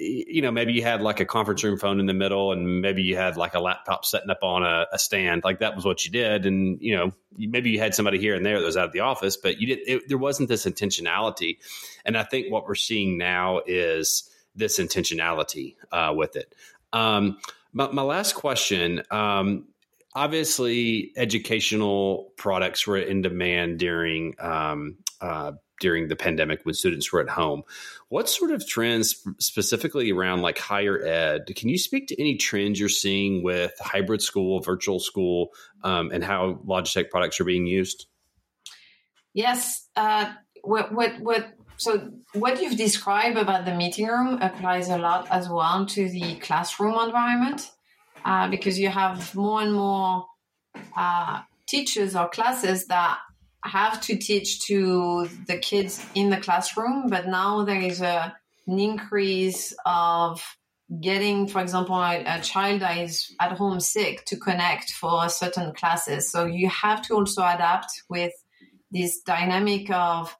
you 0.00 0.40
know, 0.40 0.50
maybe 0.50 0.72
you 0.72 0.82
had 0.82 1.02
like 1.02 1.20
a 1.20 1.26
conference 1.26 1.62
room 1.62 1.78
phone 1.78 2.00
in 2.00 2.06
the 2.06 2.14
middle 2.14 2.52
and 2.52 2.80
maybe 2.80 3.02
you 3.02 3.16
had 3.16 3.36
like 3.36 3.54
a 3.54 3.60
laptop 3.60 4.06
setting 4.06 4.30
up 4.30 4.42
on 4.42 4.62
a, 4.62 4.86
a 4.92 4.98
stand. 4.98 5.44
Like 5.44 5.58
that 5.58 5.76
was 5.76 5.84
what 5.84 6.06
you 6.06 6.10
did. 6.10 6.46
And, 6.46 6.80
you 6.80 6.96
know, 6.96 7.12
maybe 7.36 7.70
you 7.70 7.78
had 7.78 7.94
somebody 7.94 8.18
here 8.18 8.34
and 8.34 8.44
there 8.44 8.58
that 8.58 8.64
was 8.64 8.78
out 8.78 8.86
of 8.86 8.92
the 8.92 9.00
office, 9.00 9.36
but 9.36 9.60
you 9.60 9.66
did, 9.66 9.78
it, 9.86 10.08
there 10.08 10.16
wasn't 10.16 10.48
this 10.48 10.64
intentionality. 10.64 11.58
And 12.06 12.16
I 12.16 12.22
think 12.22 12.50
what 12.50 12.66
we're 12.66 12.76
seeing 12.76 13.18
now 13.18 13.60
is 13.66 14.30
this 14.56 14.78
intentionality 14.78 15.76
uh, 15.92 16.14
with 16.16 16.34
it. 16.34 16.54
Um, 16.94 17.36
my, 17.74 17.88
my, 17.88 18.02
last 18.02 18.34
question. 18.34 19.02
Um, 19.10 19.66
obviously, 20.14 21.12
educational 21.14 22.32
products 22.36 22.86
were 22.86 22.98
in 22.98 23.20
demand 23.20 23.78
during 23.78 24.34
um, 24.40 24.96
uh, 25.20 25.52
during 25.80 26.08
the 26.08 26.16
pandemic 26.16 26.60
when 26.64 26.74
students 26.74 27.12
were 27.12 27.20
at 27.20 27.28
home. 27.28 27.62
What 28.08 28.28
sort 28.28 28.52
of 28.52 28.66
trends 28.66 29.26
specifically 29.38 30.12
around 30.12 30.42
like 30.42 30.58
higher 30.58 31.04
ed? 31.04 31.50
Can 31.56 31.68
you 31.68 31.78
speak 31.78 32.06
to 32.08 32.20
any 32.20 32.36
trends 32.36 32.78
you're 32.78 32.88
seeing 32.88 33.42
with 33.42 33.72
hybrid 33.80 34.22
school, 34.22 34.60
virtual 34.60 35.00
school, 35.00 35.48
um, 35.82 36.10
and 36.12 36.22
how 36.22 36.60
Logitech 36.66 37.10
products 37.10 37.40
are 37.40 37.44
being 37.44 37.66
used? 37.66 38.06
Yes. 39.32 39.88
Uh, 39.96 40.32
what 40.62 40.92
what 40.92 41.18
what? 41.20 41.54
So 41.76 42.10
what 42.34 42.60
you've 42.60 42.76
described 42.76 43.38
about 43.38 43.64
the 43.64 43.74
meeting 43.74 44.06
room 44.06 44.42
applies 44.42 44.90
a 44.90 44.98
lot 44.98 45.28
as 45.30 45.48
well 45.48 45.86
to 45.86 46.08
the 46.10 46.34
classroom 46.36 46.98
environment, 47.00 47.70
uh, 48.24 48.48
because 48.50 48.78
you 48.78 48.88
have 48.88 49.34
more 49.34 49.62
and 49.62 49.72
more 49.72 50.26
uh, 50.94 51.40
teachers 51.66 52.14
or 52.14 52.28
classes 52.28 52.86
that 52.86 53.18
have 53.64 54.00
to 54.02 54.16
teach 54.16 54.60
to 54.66 55.28
the 55.46 55.58
kids 55.58 56.04
in 56.14 56.30
the 56.30 56.38
classroom, 56.38 57.08
but 57.08 57.26
now 57.28 57.64
there 57.64 57.80
is 57.80 58.00
a, 58.00 58.34
an 58.66 58.78
increase 58.78 59.74
of 59.84 60.42
getting, 61.00 61.46
for 61.46 61.60
example, 61.60 61.96
a, 61.96 62.24
a, 62.26 62.40
child 62.40 62.80
that 62.80 62.98
is 62.98 63.32
at 63.40 63.52
home 63.52 63.78
sick 63.78 64.24
to 64.24 64.36
connect 64.36 64.90
for 64.90 65.28
certain 65.28 65.72
classes. 65.72 66.30
So 66.32 66.46
you 66.46 66.68
have 66.68 67.02
to 67.02 67.14
also 67.14 67.42
adapt 67.42 68.02
with 68.08 68.32
this 68.90 69.20
dynamic 69.20 69.90
of 69.90 70.36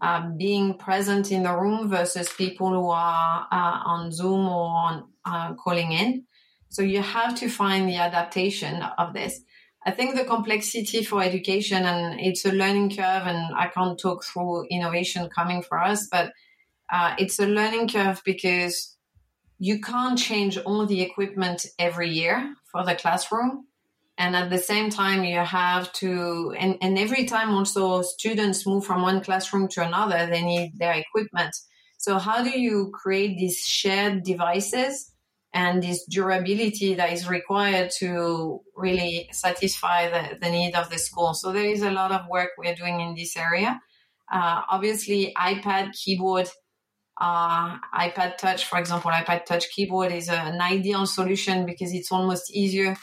um, 0.00 0.38
being 0.38 0.78
present 0.78 1.30
in 1.30 1.42
the 1.42 1.54
room 1.54 1.90
versus 1.90 2.32
people 2.32 2.70
who 2.70 2.88
are 2.88 3.46
uh, 3.52 3.80
on 3.84 4.10
Zoom 4.10 4.48
or 4.48 4.68
on 4.68 5.04
uh, 5.26 5.54
calling 5.54 5.92
in. 5.92 6.24
So 6.70 6.82
you 6.82 7.02
have 7.02 7.34
to 7.40 7.48
find 7.48 7.88
the 7.88 7.96
adaptation 7.96 8.82
of 8.82 9.12
this. 9.12 9.40
I 9.84 9.90
think 9.92 10.14
the 10.14 10.24
complexity 10.24 11.02
for 11.02 11.22
education 11.22 11.84
and 11.84 12.20
it's 12.20 12.44
a 12.44 12.52
learning 12.52 12.90
curve, 12.90 13.26
and 13.26 13.54
I 13.54 13.68
can't 13.68 13.98
talk 13.98 14.24
through 14.24 14.66
innovation 14.70 15.28
coming 15.30 15.62
for 15.62 15.78
us, 15.78 16.06
but 16.10 16.32
uh, 16.92 17.14
it's 17.18 17.38
a 17.38 17.46
learning 17.46 17.88
curve 17.88 18.20
because 18.24 18.96
you 19.58 19.80
can't 19.80 20.18
change 20.18 20.58
all 20.58 20.86
the 20.86 21.00
equipment 21.02 21.66
every 21.78 22.10
year 22.10 22.54
for 22.70 22.84
the 22.84 22.94
classroom. 22.94 23.66
And 24.18 24.36
at 24.36 24.50
the 24.50 24.58
same 24.58 24.90
time, 24.90 25.24
you 25.24 25.38
have 25.38 25.90
to, 25.94 26.54
and, 26.58 26.76
and 26.82 26.98
every 26.98 27.24
time 27.24 27.50
also 27.54 28.02
students 28.02 28.66
move 28.66 28.84
from 28.84 29.00
one 29.00 29.22
classroom 29.22 29.68
to 29.68 29.86
another, 29.86 30.26
they 30.26 30.42
need 30.42 30.78
their 30.78 30.92
equipment. 30.92 31.56
So, 31.96 32.18
how 32.18 32.42
do 32.42 32.58
you 32.58 32.90
create 32.92 33.38
these 33.38 33.58
shared 33.58 34.24
devices 34.24 35.09
and 35.52 35.82
this 35.82 36.04
durability 36.04 36.94
that 36.94 37.12
is 37.12 37.28
required 37.28 37.90
to 37.98 38.60
really 38.76 39.28
satisfy 39.32 40.08
the, 40.08 40.38
the 40.40 40.50
need 40.50 40.74
of 40.74 40.90
the 40.90 40.98
school. 40.98 41.34
So 41.34 41.52
there 41.52 41.64
is 41.64 41.82
a 41.82 41.90
lot 41.90 42.12
of 42.12 42.28
work 42.28 42.50
we're 42.56 42.74
doing 42.74 43.00
in 43.00 43.14
this 43.14 43.36
area. 43.36 43.80
Uh, 44.32 44.62
obviously, 44.68 45.34
iPad 45.36 45.92
keyboard, 45.92 46.48
uh, 47.20 47.78
iPad 47.92 48.38
Touch, 48.38 48.64
for 48.64 48.78
example, 48.78 49.10
iPad 49.10 49.44
Touch 49.44 49.68
keyboard 49.70 50.12
is 50.12 50.28
an 50.28 50.60
ideal 50.60 51.04
solution 51.04 51.66
because 51.66 51.92
it's 51.92 52.12
almost 52.12 52.54
easier 52.54 52.96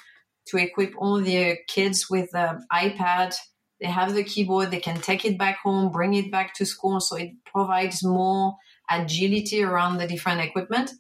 to 0.48 0.58
equip 0.58 0.94
all 0.98 1.20
the 1.20 1.58
kids 1.68 2.10
with 2.10 2.32
the 2.32 2.62
iPad. 2.72 3.36
They 3.82 3.88
have 3.88 4.14
the 4.14 4.24
keyboard, 4.24 4.72
they 4.72 4.80
can 4.80 5.02
take 5.02 5.26
it 5.26 5.38
back 5.38 5.60
home, 5.62 5.92
bring 5.92 6.14
it 6.14 6.32
back 6.32 6.54
to 6.56 6.66
school. 6.66 7.02
So 7.02 7.18
it 7.18 7.32
provides 7.46 8.04
more 8.04 8.56
agility 8.90 9.62
around 9.62 9.98
the 9.98 10.08
different 10.08 10.40
equipment. 10.40 10.92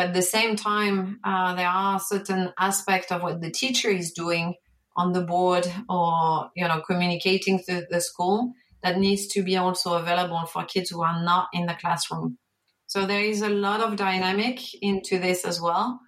But 0.00 0.06
at 0.06 0.14
the 0.14 0.22
same 0.22 0.56
time, 0.56 1.20
uh, 1.22 1.54
there 1.56 1.68
are 1.68 2.00
certain 2.00 2.54
aspects 2.58 3.12
of 3.12 3.22
what 3.22 3.42
the 3.42 3.50
teacher 3.50 3.90
is 3.90 4.12
doing 4.12 4.54
on 4.96 5.12
the 5.12 5.20
board 5.20 5.70
or 5.90 6.50
you 6.56 6.66
know 6.66 6.80
communicating 6.80 7.58
to 7.68 7.86
the 7.90 8.00
school 8.00 8.54
that 8.82 8.98
needs 8.98 9.26
to 9.34 9.42
be 9.42 9.58
also 9.58 9.92
available 9.92 10.46
for 10.46 10.64
kids 10.64 10.88
who 10.88 11.02
are 11.02 11.22
not 11.22 11.48
in 11.52 11.66
the 11.66 11.74
classroom. 11.74 12.38
So 12.86 13.04
there 13.04 13.20
is 13.20 13.42
a 13.42 13.50
lot 13.50 13.82
of 13.82 13.96
dynamic 13.96 14.60
into 14.80 15.18
this 15.18 15.44
as 15.44 15.60
well, 15.60 16.00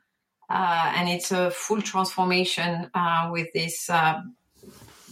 uh, 0.49 0.93
and 0.97 1.11
it's 1.11 1.31
a 1.31 1.51
full 1.51 1.83
transformation 1.83 2.91
uh, 2.95 3.29
with 3.31 3.49
this 3.53 3.91
uh, 3.91 4.23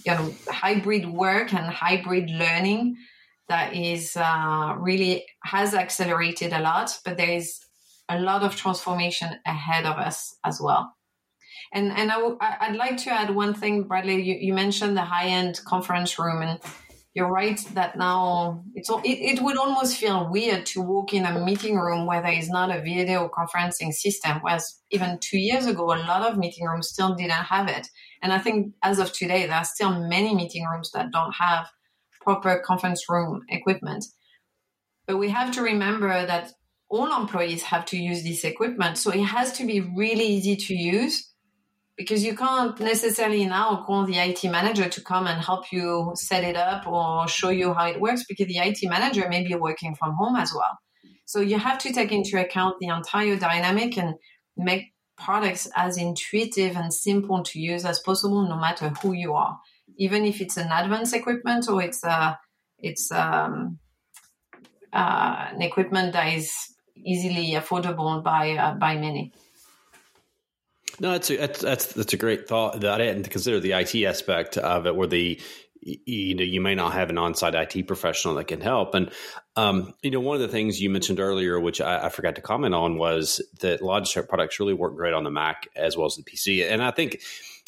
you 0.07 0.15
know 0.15 0.35
hybrid 0.49 1.05
work 1.05 1.53
and 1.53 1.67
hybrid 1.67 2.31
learning 2.31 2.97
that 3.51 3.77
is 3.77 4.17
uh, 4.17 4.75
really 4.79 5.27
has 5.45 5.75
accelerated 5.75 6.55
a 6.55 6.61
lot. 6.61 6.99
But 7.05 7.19
there 7.19 7.29
is 7.33 7.61
a 8.11 8.19
lot 8.19 8.43
of 8.43 8.57
transformation 8.57 9.31
ahead 9.47 9.87
of 9.87 9.97
us 9.97 10.37
as 10.45 10.61
well. 10.61 10.93
And 11.73 11.93
and 11.93 12.11
i 12.11 12.17
w- 12.17 12.39
I'd 12.41 12.77
like 12.77 12.97
to 13.05 13.11
add 13.11 13.35
one 13.35 13.55
thing, 13.55 13.85
Bradley. 13.85 14.21
You, 14.23 14.37
you 14.41 14.55
mentioned 14.55 14.97
the 14.97 15.03
high 15.03 15.27
end 15.27 15.61
conference 15.65 16.19
room, 16.19 16.43
and 16.43 16.59
you're 17.15 17.31
right 17.31 17.61
that 17.75 17.97
now 17.97 18.65
it's 18.75 18.91
it, 18.91 19.39
it 19.39 19.43
would 19.43 19.57
almost 19.57 19.97
feel 19.97 20.29
weird 20.31 20.67
to 20.67 20.81
walk 20.81 21.15
in 21.15 21.25
a 21.25 21.45
meeting 21.45 21.77
room 21.77 22.07
where 22.07 22.23
there 22.23 22.33
is 22.33 22.49
not 22.51 22.75
a 22.75 22.83
video 22.83 23.29
conferencing 23.29 23.93
system. 23.93 24.39
Whereas 24.41 24.81
even 24.91 25.19
two 25.21 25.39
years 25.39 25.67
ago, 25.67 25.85
a 25.93 26.03
lot 26.07 26.29
of 26.29 26.39
meeting 26.39 26.67
rooms 26.67 26.89
still 26.89 27.15
didn't 27.15 27.31
have 27.55 27.69
it. 27.69 27.87
And 28.23 28.33
I 28.33 28.39
think 28.39 28.75
as 28.83 28.99
of 28.99 29.13
today, 29.13 29.47
there 29.47 29.57
are 29.57 29.65
still 29.65 30.09
many 30.09 30.35
meeting 30.35 30.65
rooms 30.65 30.91
that 30.93 31.13
don't 31.13 31.35
have 31.35 31.69
proper 32.21 32.63
conference 32.65 33.09
room 33.09 33.43
equipment. 33.49 34.05
But 35.07 35.19
we 35.19 35.31
have 35.31 35.53
to 35.53 35.63
remember 35.63 36.27
that 36.27 36.53
all 36.91 37.17
employees 37.17 37.63
have 37.63 37.85
to 37.87 37.97
use 37.97 38.25
this 38.25 38.45
equipment. 38.45 38.99
So 38.99 39.13
it 39.13 39.23
has 39.23 39.53
to 39.55 39.65
be 39.65 39.81
really 39.81 40.27
easy 40.27 40.57
to 40.57 40.75
use 40.75 41.31
because 41.97 42.25
you 42.25 42.35
can't 42.35 42.79
necessarily 42.81 43.47
now 43.47 43.85
call 43.87 44.07
the 44.07 44.19
IT 44.19 44.43
manager 44.45 44.89
to 44.89 45.01
come 45.03 45.27
and 45.27 45.41
help 45.43 45.71
you 45.71 46.13
set 46.17 46.43
it 46.43 46.57
up 46.57 46.87
or 46.87 47.29
show 47.29 47.51
you 47.51 47.73
how 47.75 47.87
it 47.87 48.01
works 48.01 48.25
because 48.29 48.49
the 48.49 48.59
IT 48.59 48.79
manager 48.83 49.29
may 49.29 49.47
be 49.47 49.55
working 49.55 49.95
from 49.95 50.15
home 50.15 50.35
as 50.35 50.53
well. 50.53 50.79
So 51.27 51.41
you 51.41 51.59
have 51.59 51.79
to 51.79 51.93
take 51.93 52.11
into 52.11 52.41
account 52.41 52.81
the 52.81 52.89
entire 52.89 53.37
dynamic 53.37 53.97
and 53.97 54.17
make 54.57 54.93
products 55.17 55.69
as 55.77 55.97
intuitive 55.97 56.75
and 56.77 56.93
simple 56.93 57.45
to 57.45 57.61
use 57.61 57.85
as 57.85 58.01
possible, 58.01 58.49
no 58.49 58.57
matter 58.57 58.89
who 59.01 59.13
you 59.13 59.35
are, 59.35 59.61
even 59.97 60.25
if 60.25 60.41
it's 60.41 60.57
an 60.57 60.73
advanced 60.73 61.15
equipment 61.15 61.69
or 61.69 61.83
it's 61.83 62.03
a, 62.03 62.37
it's 62.79 63.13
um, 63.13 63.79
uh, 64.93 65.51
an 65.53 65.63
equipment 65.63 66.15
that 66.15 66.33
is 66.35 66.70
easily 66.97 67.53
affordable 67.53 68.23
by 68.23 68.53
uh, 68.53 68.75
by 68.75 68.97
many. 68.97 69.33
No, 70.99 71.13
that's 71.13 71.31
a, 71.31 71.37
that's 71.37 71.87
that's 71.93 72.13
a 72.13 72.17
great 72.17 72.47
thought 72.47 72.81
that 72.81 73.01
I 73.01 73.05
didn't 73.05 73.31
consider 73.31 73.59
the 73.61 73.73
IT 73.73 73.95
aspect 74.05 74.59
of 74.59 74.87
it, 74.87 74.95
where 74.95 75.07
the 75.07 75.41
you 75.83 76.35
know 76.35 76.43
you 76.43 76.61
may 76.61 76.75
not 76.75 76.93
have 76.93 77.09
an 77.09 77.17
on-site 77.17 77.55
IT 77.55 77.87
professional 77.87 78.35
that 78.35 78.49
can 78.49 78.61
help. 78.61 78.95
And 78.95 79.11
um, 79.57 79.95
you 80.03 80.11
know, 80.11 80.21
one 80.21 80.37
of 80.37 80.43
the 80.43 80.49
things 80.49 80.81
you 80.81 80.91
mentioned 80.91 81.19
earlier, 81.19 81.59
which 81.59 81.81
I, 81.81 82.07
I, 82.07 82.09
forgot 82.11 82.35
to 82.37 82.43
comment 82.43 82.75
on, 82.75 82.99
was 82.99 83.41
that 83.61 83.81
Logitech 83.81 84.29
products 84.29 84.61
really 84.61 84.75
work 84.75 84.95
great 84.95 85.15
on 85.15 85.25
the 85.25 85.31
Mac 85.31 85.69
as 85.75 85.97
well 85.97 86.07
as 86.07 86.17
the 86.17 86.23
PC. 86.23 86.71
And 86.71 86.83
I 86.83 86.91
think 86.91 87.21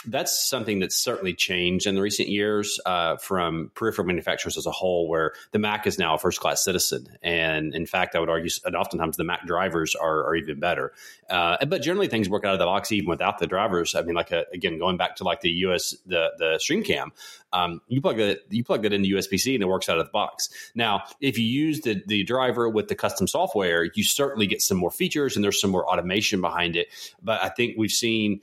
that's 0.07 0.49
something 0.49 0.79
that's 0.79 0.97
certainly 0.97 1.35
changed 1.35 1.87
in 1.87 1.95
the 1.95 2.03
recent 2.03 2.29
years 2.29 2.81
uh, 2.87 3.17
from 3.17 3.71
peripheral 3.75 4.07
manufacturers 4.07 4.57
as 4.57 4.67
a 4.67 4.71
whole, 4.71 5.09
where 5.09 5.33
the 5.53 5.59
Mac 5.59 5.87
is 5.87 5.99
now 5.99 6.15
a 6.15 6.19
first 6.19 6.41
class 6.41 6.65
citizen. 6.65 7.07
And 7.23 7.75
in 7.75 7.87
fact, 7.87 8.15
I 8.15 8.21
would 8.21 8.29
argue, 8.29 8.51
and 8.65 8.77
oftentimes 8.77 9.17
the 9.17 9.25
Mac 9.25 9.47
drivers 9.47 9.95
are, 9.95 10.25
are 10.25 10.35
even 10.35 10.61
better. 10.61 10.93
Uh, 11.31 11.65
but 11.67 11.83
generally, 11.83 12.09
things 12.09 12.29
work 12.29 12.45
out 12.45 12.53
of 12.53 12.59
the 12.59 12.65
box 12.65 12.93
even 12.93 13.09
without 13.09 13.39
the 13.39 13.47
drivers. 13.47 13.95
I 13.95 14.03
mean, 14.03 14.15
like 14.15 14.31
a, 14.31 14.41
uh, 14.41 14.45
again, 14.53 14.79
going 14.79 14.97
back 14.97 15.17
to 15.17 15.25
like 15.25 15.41
the 15.41 15.51
US 15.51 15.97
the 16.07 16.33
the 16.39 16.61
StreamCam, 16.63 17.11
um, 17.53 17.81
you 17.89 18.01
plug 18.01 18.19
it 18.19 18.45
you 18.51 18.65
plug 18.65 18.83
that 18.83 18.93
into 18.93 19.17
USB 19.17 19.39
C 19.39 19.55
and 19.55 19.63
it 19.63 19.67
works 19.67 19.89
out 19.89 19.99
of 19.99 20.07
the 20.07 20.13
box. 20.13 20.49
Now, 20.75 21.05
if 21.21 21.39
you 21.39 21.45
use 21.45 21.81
the 21.81 22.03
the 22.07 22.25
driver 22.25 22.69
with 22.69 22.89
the 22.89 22.95
custom 22.95 23.27
software, 23.27 23.85
you 23.95 24.05
certainly 24.05 24.47
get 24.47 24.61
some 24.63 24.77
more 24.77 24.91
features 24.91 25.37
and 25.37 25.45
there's 25.45 25.61
some 25.61 25.71
more 25.71 25.89
automation 25.89 26.41
behind 26.41 26.77
it. 26.77 26.89
But 27.23 27.43
I 27.43 27.49
think 27.49 27.77
we've 27.79 27.91
seen 27.91 28.41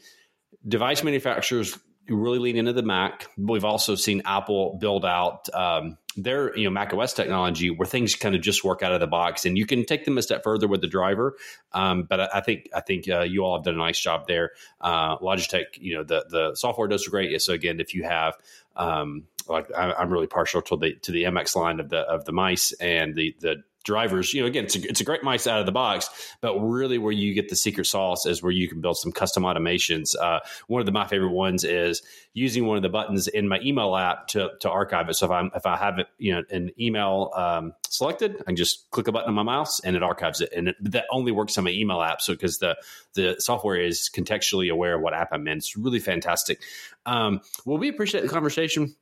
device 0.67 1.03
manufacturers 1.03 1.77
really 2.09 2.39
lean 2.39 2.57
into 2.57 2.73
the 2.73 2.81
Mac. 2.81 3.27
We've 3.37 3.65
also 3.65 3.95
seen 3.95 4.21
Apple 4.25 4.77
build 4.79 5.05
out 5.05 5.47
um, 5.53 5.97
their 6.15 6.55
you 6.57 6.63
know 6.65 6.69
Mac 6.69 6.93
OS 6.93 7.13
technology 7.13 7.69
where 7.69 7.85
things 7.85 8.15
kind 8.15 8.35
of 8.35 8.41
just 8.41 8.63
work 8.63 8.81
out 8.81 8.91
of 8.91 8.99
the 8.99 9.07
box, 9.07 9.45
and 9.45 9.57
you 9.57 9.65
can 9.65 9.85
take 9.85 10.05
them 10.05 10.17
a 10.17 10.21
step 10.21 10.43
further 10.43 10.67
with 10.67 10.81
the 10.81 10.87
driver. 10.87 11.35
Um, 11.71 12.03
but 12.03 12.19
I, 12.19 12.29
I, 12.35 12.41
think 12.41 12.69
I 12.75 12.81
think 12.81 13.09
uh, 13.09 13.21
you 13.21 13.43
all 13.43 13.57
have 13.57 13.63
done 13.63 13.75
a 13.75 13.77
nice 13.77 13.99
job 13.99 14.27
there. 14.27 14.51
Uh, 14.81 15.17
Logitech, 15.17 15.77
you 15.77 15.95
know 15.95 16.03
the 16.03 16.25
the 16.29 16.55
software 16.55 16.87
does 16.87 17.07
great. 17.07 17.39
So 17.41 17.53
again, 17.53 17.79
if 17.79 17.93
you 17.93 18.03
have 18.03 18.35
um, 18.75 19.25
like 19.47 19.71
I, 19.75 20.01
am 20.01 20.11
really 20.11 20.27
partial 20.27 20.61
to 20.63 20.77
the 20.77 20.95
to 20.95 21.11
the 21.11 21.23
MX 21.23 21.55
line 21.55 21.79
of 21.79 21.89
the 21.89 21.99
of 21.99 22.25
the 22.25 22.31
mice 22.31 22.71
and 22.73 23.15
the 23.15 23.35
the 23.39 23.63
drivers. 23.83 24.33
You 24.33 24.41
know, 24.41 24.47
again, 24.47 24.65
it's 24.65 24.75
a, 24.75 24.87
it's 24.87 25.01
a 25.01 25.03
great 25.03 25.23
mice 25.23 25.47
out 25.47 25.59
of 25.59 25.65
the 25.65 25.71
box, 25.71 26.09
but 26.41 26.59
really 26.59 26.97
where 26.97 27.11
you 27.11 27.33
get 27.33 27.49
the 27.49 27.55
secret 27.55 27.85
sauce 27.85 28.25
is 28.25 28.43
where 28.43 28.51
you 28.51 28.67
can 28.67 28.81
build 28.81 28.97
some 28.97 29.11
custom 29.11 29.43
automations. 29.43 30.15
Uh, 30.19 30.39
one 30.67 30.79
of 30.79 30.85
the, 30.85 30.91
my 30.91 31.07
favorite 31.07 31.31
ones 31.31 31.63
is 31.63 32.01
using 32.33 32.65
one 32.65 32.77
of 32.77 32.83
the 32.83 32.89
buttons 32.89 33.27
in 33.27 33.47
my 33.47 33.59
email 33.61 33.95
app 33.95 34.27
to, 34.27 34.49
to 34.59 34.69
archive 34.69 35.09
it. 35.09 35.15
So 35.15 35.25
if 35.25 35.31
I'm 35.31 35.51
if 35.55 35.65
I 35.65 35.77
have 35.77 35.99
it, 35.99 36.07
you 36.17 36.33
know, 36.33 36.43
an 36.49 36.71
email 36.79 37.31
um, 37.35 37.73
selected, 37.89 38.35
I 38.41 38.43
can 38.43 38.55
just 38.55 38.89
click 38.91 39.07
a 39.07 39.11
button 39.11 39.29
on 39.29 39.35
my 39.35 39.43
mouse 39.43 39.79
and 39.79 39.95
it 39.95 40.03
archives 40.03 40.41
it. 40.41 40.51
And 40.55 40.69
it, 40.69 40.75
that 40.81 41.05
only 41.11 41.31
works 41.31 41.57
on 41.57 41.63
my 41.63 41.71
email 41.71 42.01
app. 42.01 42.21
So 42.21 42.33
because 42.33 42.59
the 42.59 42.77
the 43.13 43.35
software 43.39 43.79
is 43.79 44.09
contextually 44.13 44.71
aware 44.71 44.95
of 44.95 45.01
what 45.01 45.13
app 45.13 45.29
I'm 45.31 45.47
in, 45.47 45.57
it's 45.57 45.75
really 45.75 45.99
fantastic. 45.99 46.61
Um, 47.05 47.41
well, 47.65 47.77
we 47.77 47.89
appreciate 47.89 48.21
the 48.21 48.29
conversation. 48.29 48.95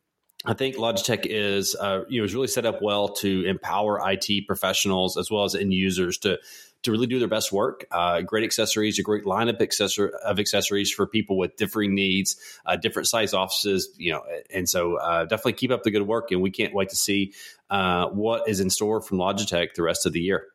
I 0.46 0.54
think 0.54 0.76
Logitech 0.76 1.26
is 1.26 1.76
uh, 1.76 2.04
you 2.08 2.22
know 2.22 2.26
is 2.26 2.34
really 2.34 2.48
set 2.48 2.66
up 2.66 2.82
well 2.82 3.10
to 3.10 3.46
empower 3.46 4.00
IT 4.12 4.48
professionals 4.48 5.18
as 5.18 5.32
well 5.32 5.44
as 5.44 5.56
end 5.56 5.74
users 5.74 6.18
to 6.20 6.38
to 6.84 6.92
really 6.92 7.08
do 7.08 7.20
their 7.20 7.28
best 7.28 7.52
work. 7.52 7.86
Uh, 7.92 8.22
great 8.22 8.44
accessories, 8.44 9.00
a 9.00 9.04
great 9.04 9.26
lineup 9.26 9.60
accessor- 9.60 10.12
of 10.12 10.40
accessories 10.40 10.92
for 10.92 11.08
people 11.08 11.38
with 11.38 11.56
differing 11.58 11.96
needs, 11.96 12.38
uh, 12.66 12.76
different 12.76 13.08
size 13.08 13.34
offices. 13.34 13.90
You 13.98 14.14
know, 14.14 14.24
and 14.54 14.70
so 14.70 14.98
uh, 14.98 15.24
definitely 15.24 15.54
keep 15.54 15.72
up 15.72 15.84
the 15.84 15.92
good 15.92 16.08
work, 16.08 16.32
and 16.32 16.42
we 16.42 16.52
can't 16.52 16.74
wait 16.74 16.90
to 16.90 16.96
see 16.96 17.34
uh, 17.70 18.08
what 18.10 18.48
is 18.48 18.60
in 18.60 18.70
store 18.70 19.02
from 19.02 19.18
Logitech 19.18 19.74
the 19.74 19.84
rest 19.84 20.06
of 20.06 20.14
the 20.14 20.22
year. 20.22 20.46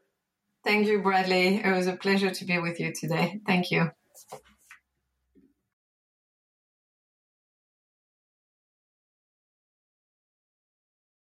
Thank 0.65 0.87
you, 0.87 1.03
Bradley. 1.03 1.57
It 1.57 1.71
was 1.73 1.89
a 1.89 1.97
pleasure 1.97 2.31
to 2.31 2.45
be 2.45 2.59
with 2.59 2.79
you 2.79 2.93
today. 2.93 3.41
Thank 3.47 3.73
you. 3.73 3.91